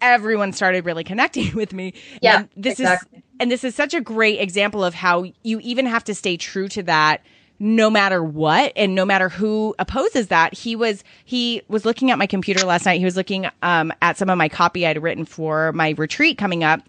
Everyone 0.00 0.52
started 0.52 0.84
really 0.84 1.04
connecting 1.04 1.54
with 1.54 1.72
me. 1.72 1.94
Yeah, 2.22 2.40
and 2.40 2.48
this 2.56 2.78
exactly. 2.78 3.18
is, 3.18 3.24
and 3.40 3.50
this 3.50 3.64
is 3.64 3.74
such 3.74 3.94
a 3.94 4.00
great 4.00 4.40
example 4.40 4.84
of 4.84 4.94
how 4.94 5.24
you 5.42 5.60
even 5.60 5.86
have 5.86 6.04
to 6.04 6.14
stay 6.14 6.36
true 6.36 6.68
to 6.68 6.82
that 6.84 7.22
no 7.58 7.88
matter 7.88 8.22
what 8.22 8.72
and 8.76 8.94
no 8.94 9.04
matter 9.04 9.28
who 9.28 9.74
opposes 9.78 10.28
that 10.28 10.54
he 10.54 10.76
was 10.76 11.02
he 11.24 11.62
was 11.68 11.84
looking 11.84 12.10
at 12.10 12.18
my 12.18 12.26
computer 12.26 12.64
last 12.66 12.84
night. 12.84 12.98
He 12.98 13.04
was 13.04 13.16
looking 13.16 13.46
um, 13.62 13.92
at 14.02 14.18
some 14.18 14.28
of 14.28 14.38
my 14.38 14.48
copy 14.48 14.86
i'd 14.86 15.02
written 15.02 15.24
for 15.24 15.72
my 15.72 15.94
retreat 15.96 16.38
coming 16.38 16.64
up. 16.64 16.80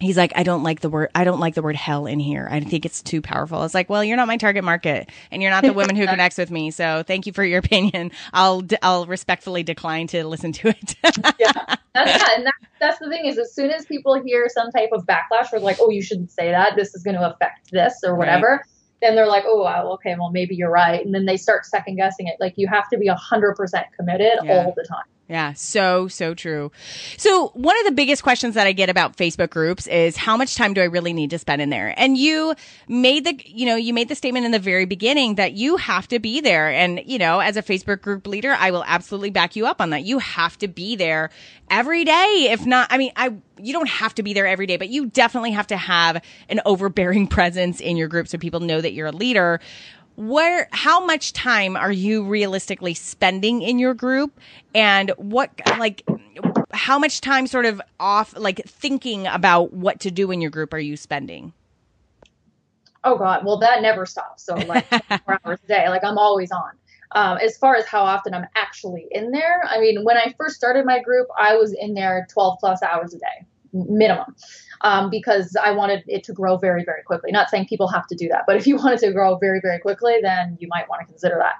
He's 0.00 0.16
like 0.16 0.32
i 0.34 0.42
don't 0.42 0.62
like 0.62 0.80
the 0.80 0.88
word 0.88 1.10
i 1.14 1.24
don't 1.24 1.40
like 1.40 1.54
the 1.54 1.62
word 1.62 1.76
hell 1.76 2.06
in 2.06 2.18
here. 2.18 2.48
I 2.50 2.60
think 2.60 2.84
it's 2.84 3.02
too 3.02 3.22
powerful. 3.22 3.62
It's 3.64 3.74
like 3.74 3.88
well 3.88 4.02
you're 4.02 4.16
not 4.16 4.26
my 4.26 4.36
target 4.36 4.64
market 4.64 5.10
and 5.30 5.42
you're 5.42 5.50
not 5.50 5.62
the 5.62 5.72
woman 5.72 5.94
who 5.94 6.06
connects 6.08 6.38
with 6.38 6.50
me. 6.50 6.70
So 6.70 7.04
thank 7.06 7.26
you 7.26 7.32
for 7.32 7.44
your 7.44 7.58
opinion. 7.58 8.10
I'll 8.32 8.62
i'll 8.82 9.06
respectfully 9.06 9.62
decline 9.62 10.08
to 10.08 10.26
listen 10.26 10.52
to 10.52 10.68
it. 10.68 10.96
Yeah. 11.38 11.52
That's 11.92 12.22
yeah, 12.22 12.36
and 12.36 12.46
that, 12.46 12.54
that's 12.78 13.00
the 13.00 13.08
thing 13.08 13.26
is 13.26 13.36
as 13.36 13.52
soon 13.52 13.70
as 13.72 13.84
people 13.84 14.14
hear 14.22 14.48
some 14.48 14.70
type 14.70 14.90
of 14.92 15.06
backlash 15.06 15.52
or 15.52 15.58
like 15.58 15.78
oh 15.80 15.90
you 15.90 16.00
shouldn't 16.00 16.30
say 16.30 16.52
that. 16.52 16.76
This 16.76 16.94
is 16.94 17.02
going 17.02 17.16
to 17.16 17.34
affect 17.34 17.72
this 17.72 17.94
or 18.04 18.14
whatever 18.14 18.46
right 18.46 18.69
then 19.00 19.14
they're 19.14 19.26
like, 19.26 19.44
oh, 19.46 19.64
well, 19.64 19.92
okay, 19.94 20.14
well, 20.18 20.30
maybe 20.30 20.54
you're 20.54 20.70
right. 20.70 21.04
And 21.04 21.14
then 21.14 21.24
they 21.24 21.36
start 21.36 21.64
second 21.64 21.96
guessing 21.96 22.26
it. 22.26 22.36
Like 22.40 22.54
you 22.56 22.68
have 22.68 22.88
to 22.90 22.98
be 22.98 23.08
100% 23.08 23.84
committed 23.96 24.38
yeah. 24.44 24.64
all 24.64 24.74
the 24.76 24.84
time. 24.84 25.04
Yeah, 25.30 25.52
so, 25.52 26.08
so 26.08 26.34
true. 26.34 26.72
So, 27.16 27.52
one 27.54 27.78
of 27.78 27.84
the 27.84 27.92
biggest 27.92 28.24
questions 28.24 28.56
that 28.56 28.66
I 28.66 28.72
get 28.72 28.90
about 28.90 29.16
Facebook 29.16 29.50
groups 29.50 29.86
is 29.86 30.16
how 30.16 30.36
much 30.36 30.56
time 30.56 30.74
do 30.74 30.80
I 30.80 30.86
really 30.86 31.12
need 31.12 31.30
to 31.30 31.38
spend 31.38 31.62
in 31.62 31.70
there? 31.70 31.94
And 31.96 32.18
you 32.18 32.56
made 32.88 33.24
the, 33.24 33.40
you 33.46 33.64
know, 33.64 33.76
you 33.76 33.94
made 33.94 34.08
the 34.08 34.16
statement 34.16 34.44
in 34.44 34.50
the 34.50 34.58
very 34.58 34.86
beginning 34.86 35.36
that 35.36 35.52
you 35.52 35.76
have 35.76 36.08
to 36.08 36.18
be 36.18 36.40
there. 36.40 36.68
And, 36.68 37.00
you 37.06 37.16
know, 37.16 37.38
as 37.38 37.56
a 37.56 37.62
Facebook 37.62 38.02
group 38.02 38.26
leader, 38.26 38.56
I 38.58 38.72
will 38.72 38.82
absolutely 38.88 39.30
back 39.30 39.54
you 39.54 39.66
up 39.66 39.80
on 39.80 39.90
that. 39.90 40.02
You 40.02 40.18
have 40.18 40.58
to 40.58 40.66
be 40.66 40.96
there 40.96 41.30
every 41.70 42.04
day. 42.04 42.48
If 42.50 42.66
not, 42.66 42.88
I 42.90 42.98
mean, 42.98 43.12
I, 43.14 43.32
you 43.62 43.72
don't 43.72 43.88
have 43.88 44.16
to 44.16 44.24
be 44.24 44.32
there 44.32 44.48
every 44.48 44.66
day, 44.66 44.78
but 44.78 44.88
you 44.88 45.06
definitely 45.06 45.52
have 45.52 45.68
to 45.68 45.76
have 45.76 46.24
an 46.48 46.60
overbearing 46.66 47.26
presence 47.28 47.80
in 47.80 47.96
your 47.96 48.08
group 48.08 48.26
so 48.26 48.36
people 48.36 48.58
know 48.58 48.80
that 48.80 48.94
you're 48.94 49.06
a 49.06 49.12
leader 49.12 49.60
where 50.20 50.68
how 50.70 51.04
much 51.04 51.32
time 51.32 51.76
are 51.76 51.90
you 51.90 52.22
realistically 52.22 52.92
spending 52.92 53.62
in 53.62 53.78
your 53.78 53.94
group? 53.94 54.38
And 54.74 55.12
what 55.16 55.50
like 55.78 56.06
how 56.72 56.98
much 56.98 57.22
time 57.22 57.46
sort 57.46 57.64
of 57.64 57.80
off 57.98 58.36
like 58.36 58.60
thinking 58.66 59.26
about 59.26 59.72
what 59.72 59.98
to 60.00 60.10
do 60.10 60.30
in 60.30 60.42
your 60.42 60.50
group 60.50 60.74
are 60.74 60.78
you 60.78 60.98
spending? 60.98 61.54
Oh 63.02 63.16
god. 63.16 63.46
Well 63.46 63.58
that 63.60 63.80
never 63.80 64.04
stops. 64.04 64.44
So 64.44 64.56
like 64.56 64.86
four 65.24 65.40
hours 65.44 65.58
a 65.64 65.68
day 65.68 65.88
like 65.88 66.04
i'm 66.04 66.18
always 66.18 66.50
on. 66.52 66.72
Um, 67.12 67.38
as 67.38 67.56
far 67.56 67.74
as 67.74 67.86
how 67.86 68.02
often 68.02 68.34
i'm 68.34 68.46
actually 68.54 69.08
in 69.10 69.32
there 69.32 69.64
i 69.66 69.80
mean 69.80 70.04
when 70.04 70.16
i 70.16 70.32
first 70.38 70.54
started 70.54 70.86
my 70.86 71.02
group 71.02 71.26
i 71.36 71.56
was 71.56 71.72
in 71.72 71.92
there 71.94 72.24
12 72.30 72.58
plus 72.60 72.84
hours 72.84 73.12
a 73.14 73.18
day 73.18 73.46
minimum 73.72 74.36
um, 74.82 75.10
because 75.10 75.56
I 75.62 75.72
wanted 75.72 76.04
it 76.06 76.24
to 76.24 76.32
grow 76.32 76.56
very, 76.56 76.84
very 76.84 77.02
quickly. 77.02 77.30
Not 77.32 77.50
saying 77.50 77.66
people 77.66 77.88
have 77.88 78.06
to 78.08 78.14
do 78.14 78.28
that, 78.28 78.44
but 78.46 78.56
if 78.56 78.66
you 78.66 78.76
want 78.78 78.94
it 78.94 79.06
to 79.06 79.12
grow 79.12 79.36
very, 79.36 79.60
very 79.60 79.78
quickly, 79.78 80.16
then 80.22 80.56
you 80.60 80.68
might 80.68 80.88
want 80.88 81.00
to 81.00 81.06
consider 81.06 81.38
that. 81.38 81.54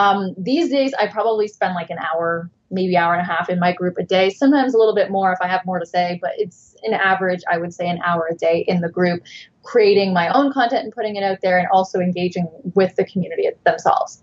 Um, 0.00 0.34
these 0.36 0.70
days, 0.70 0.92
I 0.94 1.06
probably 1.06 1.48
spend 1.48 1.74
like 1.74 1.90
an 1.90 1.98
hour, 1.98 2.50
maybe 2.70 2.96
hour 2.96 3.14
and 3.14 3.22
a 3.22 3.24
half 3.24 3.48
in 3.48 3.60
my 3.60 3.72
group 3.72 3.98
a 3.98 4.02
day, 4.02 4.30
sometimes 4.30 4.74
a 4.74 4.78
little 4.78 4.94
bit 4.94 5.10
more 5.10 5.32
if 5.32 5.38
I 5.40 5.46
have 5.46 5.64
more 5.64 5.78
to 5.78 5.86
say, 5.86 6.18
but 6.20 6.32
it's 6.36 6.74
an 6.82 6.94
average, 6.94 7.42
I 7.50 7.58
would 7.58 7.72
say, 7.72 7.88
an 7.88 8.00
hour 8.04 8.28
a 8.30 8.34
day 8.34 8.64
in 8.66 8.80
the 8.80 8.88
group, 8.88 9.22
creating 9.62 10.12
my 10.12 10.28
own 10.28 10.52
content 10.52 10.84
and 10.84 10.92
putting 10.92 11.16
it 11.16 11.22
out 11.22 11.38
there 11.42 11.58
and 11.58 11.68
also 11.72 12.00
engaging 12.00 12.46
with 12.74 12.96
the 12.96 13.04
community 13.04 13.48
themselves. 13.64 14.22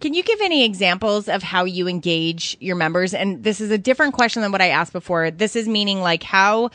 Can 0.00 0.14
you 0.14 0.24
give 0.24 0.40
any 0.40 0.64
examples 0.64 1.28
of 1.28 1.44
how 1.44 1.64
you 1.64 1.86
engage 1.86 2.56
your 2.58 2.74
members? 2.74 3.14
And 3.14 3.44
this 3.44 3.60
is 3.60 3.70
a 3.70 3.78
different 3.78 4.14
question 4.14 4.42
than 4.42 4.50
what 4.50 4.60
I 4.60 4.70
asked 4.70 4.92
before. 4.92 5.30
This 5.30 5.54
is 5.54 5.68
meaning 5.68 6.00
like 6.00 6.24
how 6.24 6.70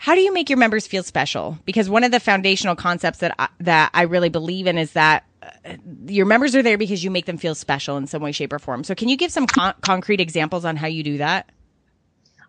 how 0.00 0.14
do 0.14 0.20
you 0.20 0.32
make 0.32 0.48
your 0.48 0.58
members 0.58 0.86
feel 0.86 1.02
special? 1.02 1.58
Because 1.64 1.90
one 1.90 2.04
of 2.04 2.12
the 2.12 2.20
foundational 2.20 2.76
concepts 2.76 3.18
that 3.18 3.34
I, 3.36 3.48
that 3.58 3.90
I 3.92 4.02
really 4.02 4.28
believe 4.28 4.68
in 4.68 4.78
is 4.78 4.92
that 4.92 5.24
uh, 5.42 5.74
your 6.06 6.24
members 6.24 6.54
are 6.54 6.62
there 6.62 6.78
because 6.78 7.02
you 7.02 7.10
make 7.10 7.26
them 7.26 7.36
feel 7.36 7.56
special 7.56 7.96
in 7.96 8.06
some 8.06 8.22
way, 8.22 8.30
shape, 8.30 8.52
or 8.52 8.60
form. 8.60 8.84
So, 8.84 8.94
can 8.94 9.08
you 9.08 9.16
give 9.16 9.32
some 9.32 9.48
con- 9.48 9.74
concrete 9.80 10.20
examples 10.20 10.64
on 10.64 10.76
how 10.76 10.86
you 10.86 11.02
do 11.02 11.18
that? 11.18 11.50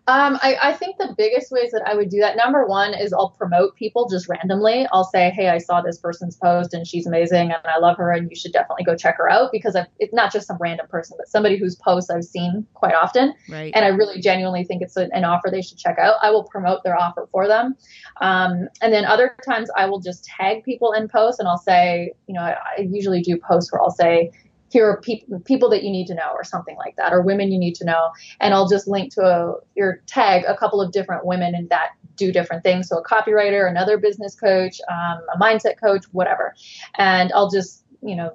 Um, 0.06 0.38
I, 0.42 0.56
I, 0.60 0.72
think 0.72 0.96
the 0.98 1.14
biggest 1.16 1.52
ways 1.52 1.70
that 1.72 1.82
I 1.86 1.94
would 1.94 2.08
do 2.08 2.18
that, 2.20 2.36
number 2.36 2.66
one, 2.66 2.94
is 2.94 3.12
I'll 3.12 3.30
promote 3.30 3.76
people 3.76 4.08
just 4.08 4.28
randomly. 4.28 4.86
I'll 4.92 5.04
say, 5.04 5.30
hey, 5.30 5.50
I 5.50 5.58
saw 5.58 5.82
this 5.82 5.98
person's 5.98 6.36
post 6.36 6.74
and 6.74 6.86
she's 6.86 7.06
amazing 7.06 7.52
and 7.52 7.60
I 7.64 7.78
love 7.78 7.96
her 7.98 8.10
and 8.10 8.28
you 8.28 8.34
should 8.34 8.52
definitely 8.52 8.84
go 8.84 8.96
check 8.96 9.18
her 9.18 9.30
out 9.30 9.50
because 9.52 9.76
I've, 9.76 9.86
it's 9.98 10.12
not 10.12 10.32
just 10.32 10.46
some 10.48 10.56
random 10.58 10.88
person, 10.88 11.16
but 11.18 11.28
somebody 11.28 11.58
whose 11.58 11.76
posts 11.76 12.10
I've 12.10 12.24
seen 12.24 12.66
quite 12.74 12.94
often. 12.94 13.34
Right. 13.48 13.72
And 13.74 13.84
I 13.84 13.88
really 13.88 14.20
genuinely 14.20 14.64
think 14.64 14.82
it's 14.82 14.96
an 14.96 15.24
offer 15.24 15.48
they 15.50 15.62
should 15.62 15.78
check 15.78 15.98
out. 15.98 16.16
I 16.22 16.30
will 16.30 16.44
promote 16.44 16.82
their 16.82 16.98
offer 16.98 17.28
for 17.30 17.46
them. 17.46 17.76
Um, 18.20 18.68
and 18.80 18.92
then 18.92 19.04
other 19.04 19.36
times 19.46 19.70
I 19.76 19.86
will 19.86 20.00
just 20.00 20.24
tag 20.24 20.64
people 20.64 20.92
in 20.92 21.08
posts 21.08 21.38
and 21.38 21.48
I'll 21.48 21.58
say, 21.58 22.12
you 22.26 22.34
know, 22.34 22.42
I, 22.42 22.56
I 22.78 22.80
usually 22.80 23.20
do 23.20 23.36
posts 23.36 23.70
where 23.70 23.80
I'll 23.80 23.90
say, 23.90 24.32
here 24.70 24.88
are 24.88 25.00
pe- 25.00 25.22
people 25.44 25.68
that 25.70 25.82
you 25.82 25.90
need 25.90 26.06
to 26.06 26.14
know 26.14 26.30
or 26.34 26.44
something 26.44 26.76
like 26.76 26.96
that 26.96 27.12
or 27.12 27.20
women 27.22 27.52
you 27.52 27.58
need 27.58 27.74
to 27.76 27.84
know. 27.84 28.10
And 28.40 28.54
i'll 28.54 28.68
just 28.68 28.88
link 28.88 29.12
to 29.14 29.22
a 29.22 29.54
your 29.74 30.02
tag 30.06 30.44
a 30.46 30.56
couple 30.56 30.80
of 30.80 30.92
different 30.92 31.26
women 31.26 31.54
and 31.54 31.68
that 31.70 31.90
do 32.16 32.32
different 32.32 32.62
things. 32.62 32.88
So 32.88 32.98
a 32.98 33.04
copywriter 33.04 33.68
another 33.68 33.98
business 33.98 34.34
coach 34.34 34.80
um, 34.90 35.20
a 35.34 35.38
mindset 35.38 35.80
coach 35.82 36.04
whatever. 36.12 36.54
And 36.98 37.32
i'll 37.32 37.50
just 37.50 37.84
you 38.02 38.16
know 38.16 38.32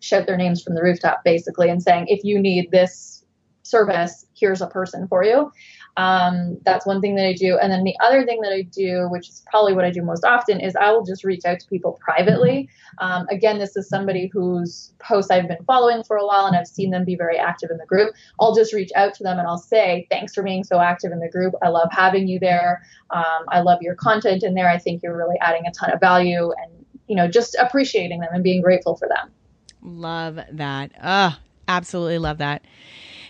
shout 0.00 0.26
their 0.26 0.36
names 0.36 0.62
from 0.62 0.74
the 0.74 0.82
rooftop 0.82 1.22
basically 1.24 1.68
and 1.70 1.82
saying 1.82 2.06
if 2.08 2.24
you 2.24 2.38
need 2.38 2.70
this 2.70 3.24
service 3.62 4.26
here's 4.34 4.60
a 4.60 4.66
person 4.66 5.06
for 5.06 5.24
you 5.24 5.50
um, 5.96 6.58
that's 6.64 6.86
one 6.86 7.00
thing 7.00 7.16
that 7.16 7.26
I 7.26 7.34
do. 7.34 7.58
And 7.58 7.70
then 7.70 7.84
the 7.84 7.94
other 8.00 8.24
thing 8.24 8.40
that 8.40 8.52
I 8.52 8.62
do, 8.62 9.08
which 9.10 9.28
is 9.28 9.42
probably 9.50 9.74
what 9.74 9.84
I 9.84 9.90
do 9.90 10.02
most 10.02 10.24
often, 10.24 10.60
is 10.60 10.74
I 10.74 10.90
will 10.90 11.04
just 11.04 11.22
reach 11.22 11.44
out 11.44 11.60
to 11.60 11.66
people 11.68 11.98
privately. 12.00 12.68
Um, 12.98 13.26
again, 13.30 13.58
this 13.58 13.76
is 13.76 13.88
somebody 13.88 14.30
whose 14.32 14.94
posts 15.00 15.30
I've 15.30 15.48
been 15.48 15.64
following 15.66 16.02
for 16.02 16.16
a 16.16 16.26
while 16.26 16.46
and 16.46 16.56
I've 16.56 16.66
seen 16.66 16.90
them 16.90 17.04
be 17.04 17.14
very 17.14 17.38
active 17.38 17.70
in 17.70 17.76
the 17.76 17.86
group. 17.86 18.14
I'll 18.40 18.54
just 18.54 18.72
reach 18.72 18.90
out 18.96 19.12
to 19.14 19.22
them 19.22 19.38
and 19.38 19.46
I'll 19.46 19.58
say, 19.58 20.06
Thanks 20.10 20.34
for 20.34 20.42
being 20.42 20.64
so 20.64 20.80
active 20.80 21.12
in 21.12 21.20
the 21.20 21.28
group. 21.28 21.54
I 21.62 21.68
love 21.68 21.88
having 21.92 22.26
you 22.26 22.38
there. 22.38 22.82
Um, 23.10 23.44
I 23.48 23.60
love 23.60 23.82
your 23.82 23.94
content 23.94 24.42
in 24.42 24.54
there. 24.54 24.70
I 24.70 24.78
think 24.78 25.02
you're 25.02 25.16
really 25.16 25.36
adding 25.40 25.66
a 25.66 25.72
ton 25.72 25.92
of 25.92 26.00
value 26.00 26.52
and, 26.52 26.86
you 27.06 27.16
know, 27.16 27.28
just 27.28 27.54
appreciating 27.56 28.20
them 28.20 28.30
and 28.32 28.42
being 28.42 28.62
grateful 28.62 28.96
for 28.96 29.08
them. 29.08 29.30
Love 29.82 30.38
that. 30.52 30.92
Oh, 31.02 31.36
absolutely 31.68 32.18
love 32.18 32.38
that. 32.38 32.64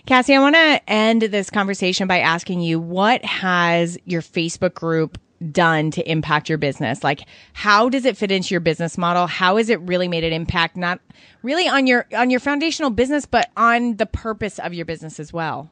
Cassie, 0.06 0.34
I 0.34 0.40
want 0.40 0.56
to 0.56 0.90
end 0.90 1.22
this 1.22 1.48
conversation 1.48 2.08
by 2.08 2.18
asking 2.18 2.60
you 2.60 2.80
what 2.80 3.24
has 3.24 3.96
your 4.04 4.20
Facebook 4.20 4.74
group 4.74 5.16
done 5.50 5.90
to 5.92 6.10
impact 6.10 6.48
your 6.48 6.58
business? 6.58 7.04
Like 7.04 7.22
how 7.52 7.88
does 7.88 8.04
it 8.04 8.16
fit 8.16 8.32
into 8.32 8.52
your 8.52 8.60
business 8.60 8.98
model? 8.98 9.26
How 9.26 9.56
has 9.56 9.68
it 9.68 9.80
really 9.80 10.08
made 10.08 10.24
an 10.24 10.32
impact 10.32 10.76
not 10.76 11.00
really 11.42 11.68
on 11.68 11.86
your 11.86 12.06
on 12.14 12.30
your 12.30 12.40
foundational 12.40 12.90
business 12.90 13.26
but 13.26 13.50
on 13.56 13.96
the 13.96 14.06
purpose 14.06 14.58
of 14.58 14.74
your 14.74 14.84
business 14.84 15.18
as 15.20 15.32
well? 15.32 15.70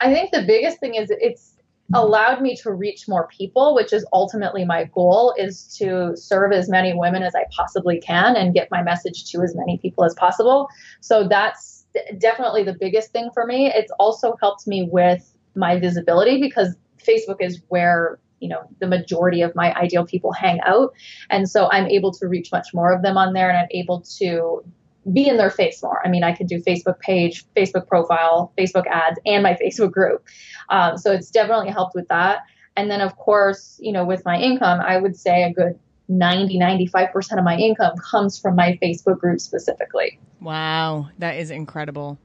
I 0.00 0.12
think 0.12 0.32
the 0.32 0.42
biggest 0.42 0.80
thing 0.80 0.94
is 0.94 1.10
it's 1.10 1.52
allowed 1.94 2.40
me 2.40 2.56
to 2.56 2.72
reach 2.72 3.06
more 3.08 3.28
people, 3.28 3.74
which 3.74 3.92
is 3.92 4.06
ultimately 4.12 4.64
my 4.64 4.84
goal 4.84 5.34
is 5.38 5.64
to 5.76 6.16
serve 6.16 6.52
as 6.52 6.68
many 6.68 6.94
women 6.94 7.22
as 7.22 7.34
I 7.34 7.44
possibly 7.50 8.00
can 8.00 8.36
and 8.36 8.54
get 8.54 8.70
my 8.70 8.82
message 8.82 9.30
to 9.32 9.42
as 9.42 9.54
many 9.54 9.76
people 9.78 10.04
as 10.04 10.14
possible. 10.14 10.68
So 11.00 11.28
that's 11.28 11.81
definitely 12.18 12.64
the 12.64 12.74
biggest 12.74 13.12
thing 13.12 13.30
for 13.32 13.46
me. 13.46 13.72
It's 13.74 13.92
also 13.98 14.36
helped 14.40 14.66
me 14.66 14.88
with 14.90 15.34
my 15.54 15.78
visibility 15.78 16.40
because 16.40 16.74
Facebook 16.98 17.36
is 17.40 17.60
where 17.68 18.18
you 18.40 18.48
know 18.48 18.62
the 18.80 18.88
majority 18.88 19.42
of 19.42 19.54
my 19.54 19.72
ideal 19.74 20.04
people 20.04 20.32
hang 20.32 20.58
out 20.62 20.92
and 21.30 21.48
so 21.48 21.70
i'm 21.70 21.86
able 21.86 22.10
to 22.10 22.26
reach 22.26 22.50
much 22.50 22.74
more 22.74 22.92
of 22.92 23.00
them 23.02 23.16
on 23.16 23.34
there 23.34 23.48
and 23.48 23.56
i'm 23.56 23.68
able 23.70 24.00
to 24.00 24.64
be 25.10 25.28
in 25.28 25.36
their 25.36 25.50
face 25.50 25.82
more. 25.82 26.00
I 26.04 26.08
mean, 26.08 26.22
I 26.22 26.32
could 26.32 26.46
do 26.46 26.60
Facebook 26.60 27.00
page, 27.00 27.44
Facebook 27.56 27.88
profile, 27.88 28.52
Facebook 28.56 28.86
ads, 28.86 29.18
and 29.26 29.42
my 29.42 29.54
Facebook 29.62 29.92
group. 29.92 30.24
Um, 30.68 30.96
so 30.98 31.12
it's 31.12 31.30
definitely 31.30 31.70
helped 31.70 31.94
with 31.94 32.08
that. 32.08 32.40
And 32.76 32.90
then, 32.90 33.00
of 33.00 33.16
course, 33.16 33.78
you 33.82 33.92
know, 33.92 34.04
with 34.04 34.24
my 34.24 34.38
income, 34.38 34.80
I 34.80 34.96
would 34.96 35.16
say 35.16 35.42
a 35.42 35.52
good 35.52 35.78
90, 36.18 36.58
95% 36.58 37.38
of 37.38 37.44
my 37.44 37.56
income 37.56 37.96
comes 37.98 38.38
from 38.38 38.56
my 38.56 38.78
Facebook 38.82 39.18
group 39.18 39.40
specifically. 39.40 40.18
Wow, 40.40 41.08
that 41.18 41.36
is 41.36 41.50
incredible. 41.50 42.18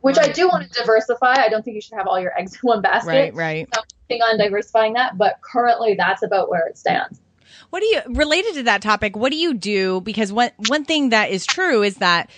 Which 0.00 0.16
right. 0.16 0.30
I 0.30 0.32
do 0.32 0.48
want 0.48 0.70
to 0.70 0.80
diversify. 0.80 1.34
I 1.34 1.48
don't 1.48 1.62
think 1.62 1.74
you 1.74 1.80
should 1.80 1.98
have 1.98 2.06
all 2.06 2.18
your 2.18 2.38
eggs 2.38 2.54
in 2.54 2.60
one 2.62 2.80
basket. 2.80 3.08
Right, 3.08 3.34
right. 3.34 3.68
So 3.74 3.80
I'm 3.80 3.86
working 4.08 4.22
on 4.22 4.38
diversifying 4.38 4.92
that, 4.94 5.18
but 5.18 5.40
currently 5.42 5.94
that's 5.94 6.22
about 6.22 6.48
where 6.48 6.66
it 6.66 6.78
stands. 6.78 7.20
What 7.68 7.80
do 7.80 7.86
you 7.86 8.00
related 8.08 8.54
to 8.54 8.62
that 8.64 8.82
topic? 8.82 9.16
What 9.16 9.30
do 9.30 9.36
you 9.36 9.54
do? 9.54 10.00
Because 10.00 10.32
one 10.32 10.50
one 10.68 10.84
thing 10.84 11.10
that 11.10 11.30
is 11.30 11.44
true 11.44 11.82
is 11.82 11.96
that 11.96 12.30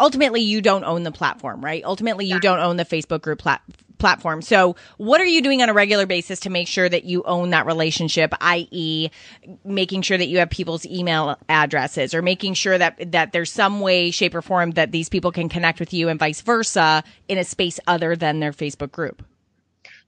ultimately 0.00 0.40
you 0.40 0.62
don't 0.62 0.84
own 0.84 1.02
the 1.02 1.12
platform, 1.12 1.62
right? 1.62 1.84
Ultimately, 1.84 2.26
you 2.26 2.40
don't 2.40 2.58
own 2.58 2.76
the 2.76 2.84
Facebook 2.84 3.20
group 3.20 3.38
plat- 3.38 3.62
platform. 4.00 4.42
So, 4.42 4.74
what 4.96 5.20
are 5.20 5.26
you 5.26 5.42
doing 5.42 5.62
on 5.62 5.68
a 5.68 5.74
regular 5.74 6.06
basis 6.06 6.40
to 6.40 6.50
make 6.50 6.66
sure 6.66 6.88
that 6.88 7.04
you 7.04 7.22
own 7.22 7.50
that 7.50 7.66
relationship, 7.66 8.34
i.e., 8.40 9.10
making 9.64 10.02
sure 10.02 10.18
that 10.18 10.26
you 10.26 10.38
have 10.38 10.50
people's 10.50 10.84
email 10.86 11.36
addresses 11.48 12.14
or 12.14 12.22
making 12.22 12.54
sure 12.54 12.76
that 12.76 13.12
that 13.12 13.32
there's 13.32 13.52
some 13.52 13.80
way, 13.80 14.10
shape, 14.10 14.34
or 14.34 14.42
form 14.42 14.72
that 14.72 14.90
these 14.90 15.08
people 15.08 15.30
can 15.30 15.48
connect 15.48 15.78
with 15.78 15.92
you 15.92 16.08
and 16.08 16.18
vice 16.18 16.40
versa 16.40 17.04
in 17.28 17.38
a 17.38 17.44
space 17.44 17.78
other 17.86 18.16
than 18.16 18.40
their 18.40 18.52
Facebook 18.52 18.90
group? 18.90 19.22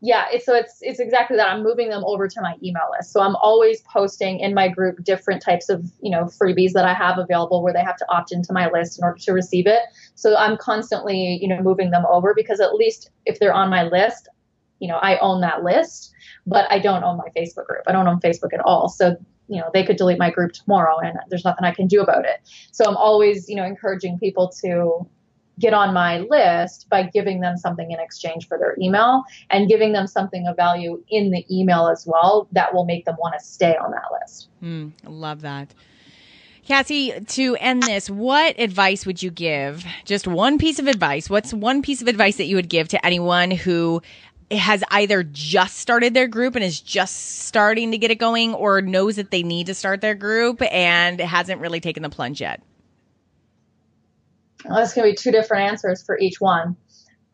Yeah 0.02 0.26
it's, 0.32 0.44
so 0.44 0.54
it's 0.54 0.78
it's 0.80 1.00
exactly 1.00 1.36
that. 1.36 1.48
I'm 1.48 1.62
moving 1.62 1.88
them 1.88 2.02
over 2.04 2.28
to 2.28 2.40
my 2.42 2.56
email 2.62 2.82
list. 2.98 3.12
So 3.12 3.20
i'm 3.20 3.36
always 3.36 3.80
posting 3.82 4.40
in 4.40 4.52
my 4.52 4.68
group 4.68 5.02
different 5.04 5.40
types 5.40 5.68
of 5.68 5.90
you 6.02 6.10
know 6.10 6.24
freebies 6.24 6.72
that 6.72 6.84
i 6.84 6.92
have 6.92 7.18
available 7.18 7.62
where 7.62 7.72
they 7.72 7.82
have 7.82 7.96
to 7.96 8.06
opt 8.10 8.32
into 8.32 8.52
my 8.52 8.68
list 8.70 8.98
in 8.98 9.04
order 9.04 9.18
to 9.18 9.32
receive 9.32 9.66
it. 9.66 9.82
So 10.16 10.36
i'm 10.36 10.58
constantly 10.58 11.38
you 11.40 11.48
know 11.48 11.62
moving 11.62 11.90
them 11.92 12.04
over 12.10 12.34
because 12.34 12.60
at 12.60 12.74
least 12.74 13.10
if 13.24 13.38
they're 13.38 13.54
on 13.54 13.70
my 13.70 13.84
list 13.84 14.28
you 14.80 14.88
know 14.88 14.96
i 14.96 15.16
own 15.18 15.40
that 15.40 15.62
list 15.62 16.12
but 16.46 16.70
i 16.70 16.78
don't 16.78 17.04
own 17.04 17.16
my 17.16 17.28
facebook 17.36 17.66
group. 17.66 17.82
I 17.86 17.92
don't 17.92 18.08
own 18.08 18.20
facebook 18.20 18.52
at 18.52 18.60
all. 18.60 18.88
So 18.88 19.16
you 19.48 19.60
know 19.60 19.70
they 19.72 19.84
could 19.84 19.96
delete 19.96 20.18
my 20.18 20.30
group 20.30 20.52
tomorrow 20.52 20.98
and 20.98 21.16
there's 21.28 21.44
nothing 21.44 21.64
i 21.64 21.72
can 21.72 21.86
do 21.86 22.00
about 22.00 22.24
it. 22.24 22.40
So 22.72 22.84
i'm 22.84 22.96
always 22.96 23.48
you 23.48 23.54
know 23.54 23.64
encouraging 23.64 24.18
people 24.18 24.52
to 24.62 25.06
get 25.58 25.74
on 25.74 25.92
my 25.92 26.18
list 26.18 26.88
by 26.88 27.02
giving 27.02 27.40
them 27.40 27.56
something 27.56 27.90
in 27.90 28.00
exchange 28.00 28.48
for 28.48 28.58
their 28.58 28.74
email 28.80 29.22
and 29.50 29.68
giving 29.68 29.92
them 29.92 30.06
something 30.06 30.46
of 30.46 30.56
value 30.56 31.02
in 31.10 31.30
the 31.30 31.44
email 31.50 31.88
as 31.88 32.06
well 32.06 32.48
that 32.52 32.74
will 32.74 32.84
make 32.84 33.04
them 33.04 33.16
want 33.18 33.34
to 33.38 33.44
stay 33.44 33.76
on 33.76 33.90
that 33.90 34.04
list. 34.20 34.48
Mm, 34.62 34.92
love 35.04 35.42
that. 35.42 35.74
Cassie, 36.64 37.12
to 37.20 37.56
end 37.56 37.82
this, 37.82 38.08
what 38.08 38.58
advice 38.58 39.04
would 39.04 39.22
you 39.22 39.30
give? 39.30 39.84
Just 40.04 40.28
one 40.28 40.58
piece 40.58 40.78
of 40.78 40.86
advice. 40.86 41.28
What's 41.28 41.52
one 41.52 41.82
piece 41.82 42.00
of 42.00 42.08
advice 42.08 42.36
that 42.36 42.44
you 42.44 42.54
would 42.54 42.68
give 42.68 42.88
to 42.88 43.04
anyone 43.04 43.50
who 43.50 44.00
has 44.50 44.84
either 44.90 45.24
just 45.24 45.78
started 45.78 46.14
their 46.14 46.28
group 46.28 46.54
and 46.54 46.64
is 46.64 46.80
just 46.80 47.40
starting 47.46 47.90
to 47.90 47.98
get 47.98 48.10
it 48.10 48.16
going 48.16 48.54
or 48.54 48.80
knows 48.80 49.16
that 49.16 49.30
they 49.30 49.42
need 49.42 49.66
to 49.66 49.74
start 49.74 50.00
their 50.00 50.14
group 50.14 50.62
and 50.70 51.20
hasn't 51.20 51.60
really 51.60 51.80
taken 51.80 52.02
the 52.02 52.10
plunge 52.10 52.40
yet? 52.40 52.62
That's 54.68 54.94
going 54.94 55.06
to 55.06 55.12
be 55.12 55.16
two 55.16 55.30
different 55.30 55.70
answers 55.70 56.02
for 56.04 56.18
each 56.18 56.40
one. 56.40 56.76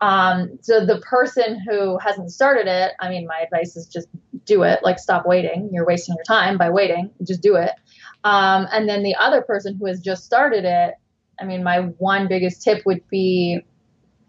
Um, 0.00 0.58
so 0.62 0.84
the 0.84 1.00
person 1.00 1.60
who 1.68 1.98
hasn't 1.98 2.30
started 2.30 2.66
it, 2.68 2.92
I 3.00 3.08
mean, 3.08 3.26
my 3.26 3.40
advice 3.40 3.76
is 3.76 3.86
just 3.86 4.08
do 4.44 4.62
it. 4.62 4.80
Like, 4.82 4.98
stop 4.98 5.26
waiting. 5.26 5.70
You're 5.72 5.86
wasting 5.86 6.14
your 6.14 6.24
time 6.24 6.56
by 6.56 6.70
waiting. 6.70 7.10
Just 7.26 7.42
do 7.42 7.56
it. 7.56 7.72
Um, 8.24 8.66
and 8.72 8.88
then 8.88 9.02
the 9.02 9.16
other 9.16 9.42
person 9.42 9.76
who 9.76 9.86
has 9.86 10.00
just 10.00 10.24
started 10.24 10.64
it, 10.64 10.94
I 11.40 11.44
mean, 11.44 11.62
my 11.62 11.80
one 11.98 12.28
biggest 12.28 12.62
tip 12.62 12.84
would 12.86 13.06
be 13.08 13.60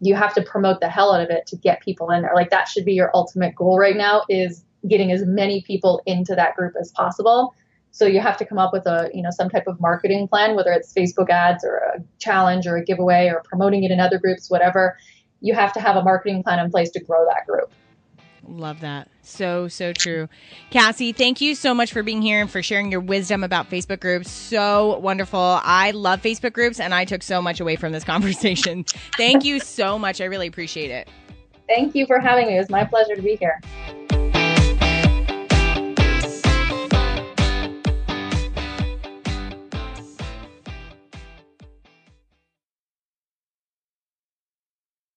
you 0.02 0.16
have 0.16 0.34
to 0.34 0.42
promote 0.42 0.80
the 0.80 0.90
hell 0.90 1.14
out 1.14 1.22
of 1.22 1.30
it 1.30 1.46
to 1.48 1.58
get 1.58 1.82
people 1.82 2.10
in 2.12 2.22
there. 2.22 2.32
Like 2.34 2.50
that 2.52 2.68
should 2.68 2.86
be 2.86 2.94
your 2.94 3.12
ultimate 3.14 3.56
goal 3.56 3.78
right 3.78 3.98
now 3.98 4.24
is 4.30 4.64
getting 4.88 5.12
as 5.12 5.26
many 5.26 5.62
people 5.62 6.02
into 6.06 6.36
that 6.36 6.56
group 6.56 6.74
as 6.80 6.92
possible. 6.92 7.54
So 7.92 8.06
you 8.06 8.20
have 8.20 8.38
to 8.38 8.46
come 8.46 8.58
up 8.58 8.72
with 8.72 8.86
a, 8.86 9.10
you 9.14 9.22
know, 9.22 9.32
some 9.32 9.50
type 9.50 9.68
of 9.68 9.80
marketing 9.82 10.28
plan, 10.28 10.56
whether 10.56 10.72
it's 10.72 10.94
Facebook 10.94 11.30
ads 11.30 11.64
or 11.64 11.76
a 11.76 12.04
challenge 12.20 12.68
or 12.68 12.78
a 12.78 12.84
giveaway 12.84 13.28
or 13.28 13.42
promoting 13.44 13.84
it 13.84 13.92
in 13.92 14.00
other 14.00 14.20
groups, 14.20 14.50
whatever. 14.50 14.98
You 15.42 15.54
have 15.54 15.74
to 15.74 15.80
have 15.80 15.96
a 15.96 16.04
marketing 16.04 16.44
plan 16.44 16.60
in 16.60 16.70
place 16.70 16.92
to 16.92 17.00
grow 17.00 17.26
that 17.26 17.46
group. 17.48 17.72
Love 18.48 18.82
that. 18.82 19.10
So, 19.22 19.68
so 19.68 19.94
true. 19.94 20.28
Cassie, 20.72 21.12
thank 21.12 21.40
you 21.40 21.56
so 21.56 21.74
much 21.74 21.94
for 21.94 22.02
being 22.02 22.22
here 22.22 22.42
and 22.42 22.50
for 22.50 22.64
sharing 22.64 22.92
your 22.92 23.02
wisdom 23.02 23.44
about 23.44 23.70
Facebook 23.70 24.00
groups. 24.00 24.32
So 24.32 24.98
wonderful. 25.00 25.60
I 25.64 25.92
love 25.92 26.22
Facebook 26.22 26.54
groups 26.54 26.80
and 26.80 26.94
I 26.94 27.06
took 27.06 27.22
so 27.22 27.42
much 27.42 27.60
away 27.60 27.76
from 27.76 27.92
this 27.92 28.04
conversation. 28.06 28.86
thank 29.18 29.44
you 29.44 29.60
so 29.60 30.00
much. 30.00 30.20
I 30.22 30.26
really 30.26 30.48
appreciate 30.48 30.92
it. 30.92 31.10
Thank 31.68 31.94
you 31.94 32.08
for 32.08 32.20
having 32.20 32.48
me. 32.48 32.56
It 32.56 32.60
was 32.60 32.70
my 32.70 32.84
pleasure 32.84 33.16
to 33.16 33.22
be 33.22 33.36
here. 33.36 33.62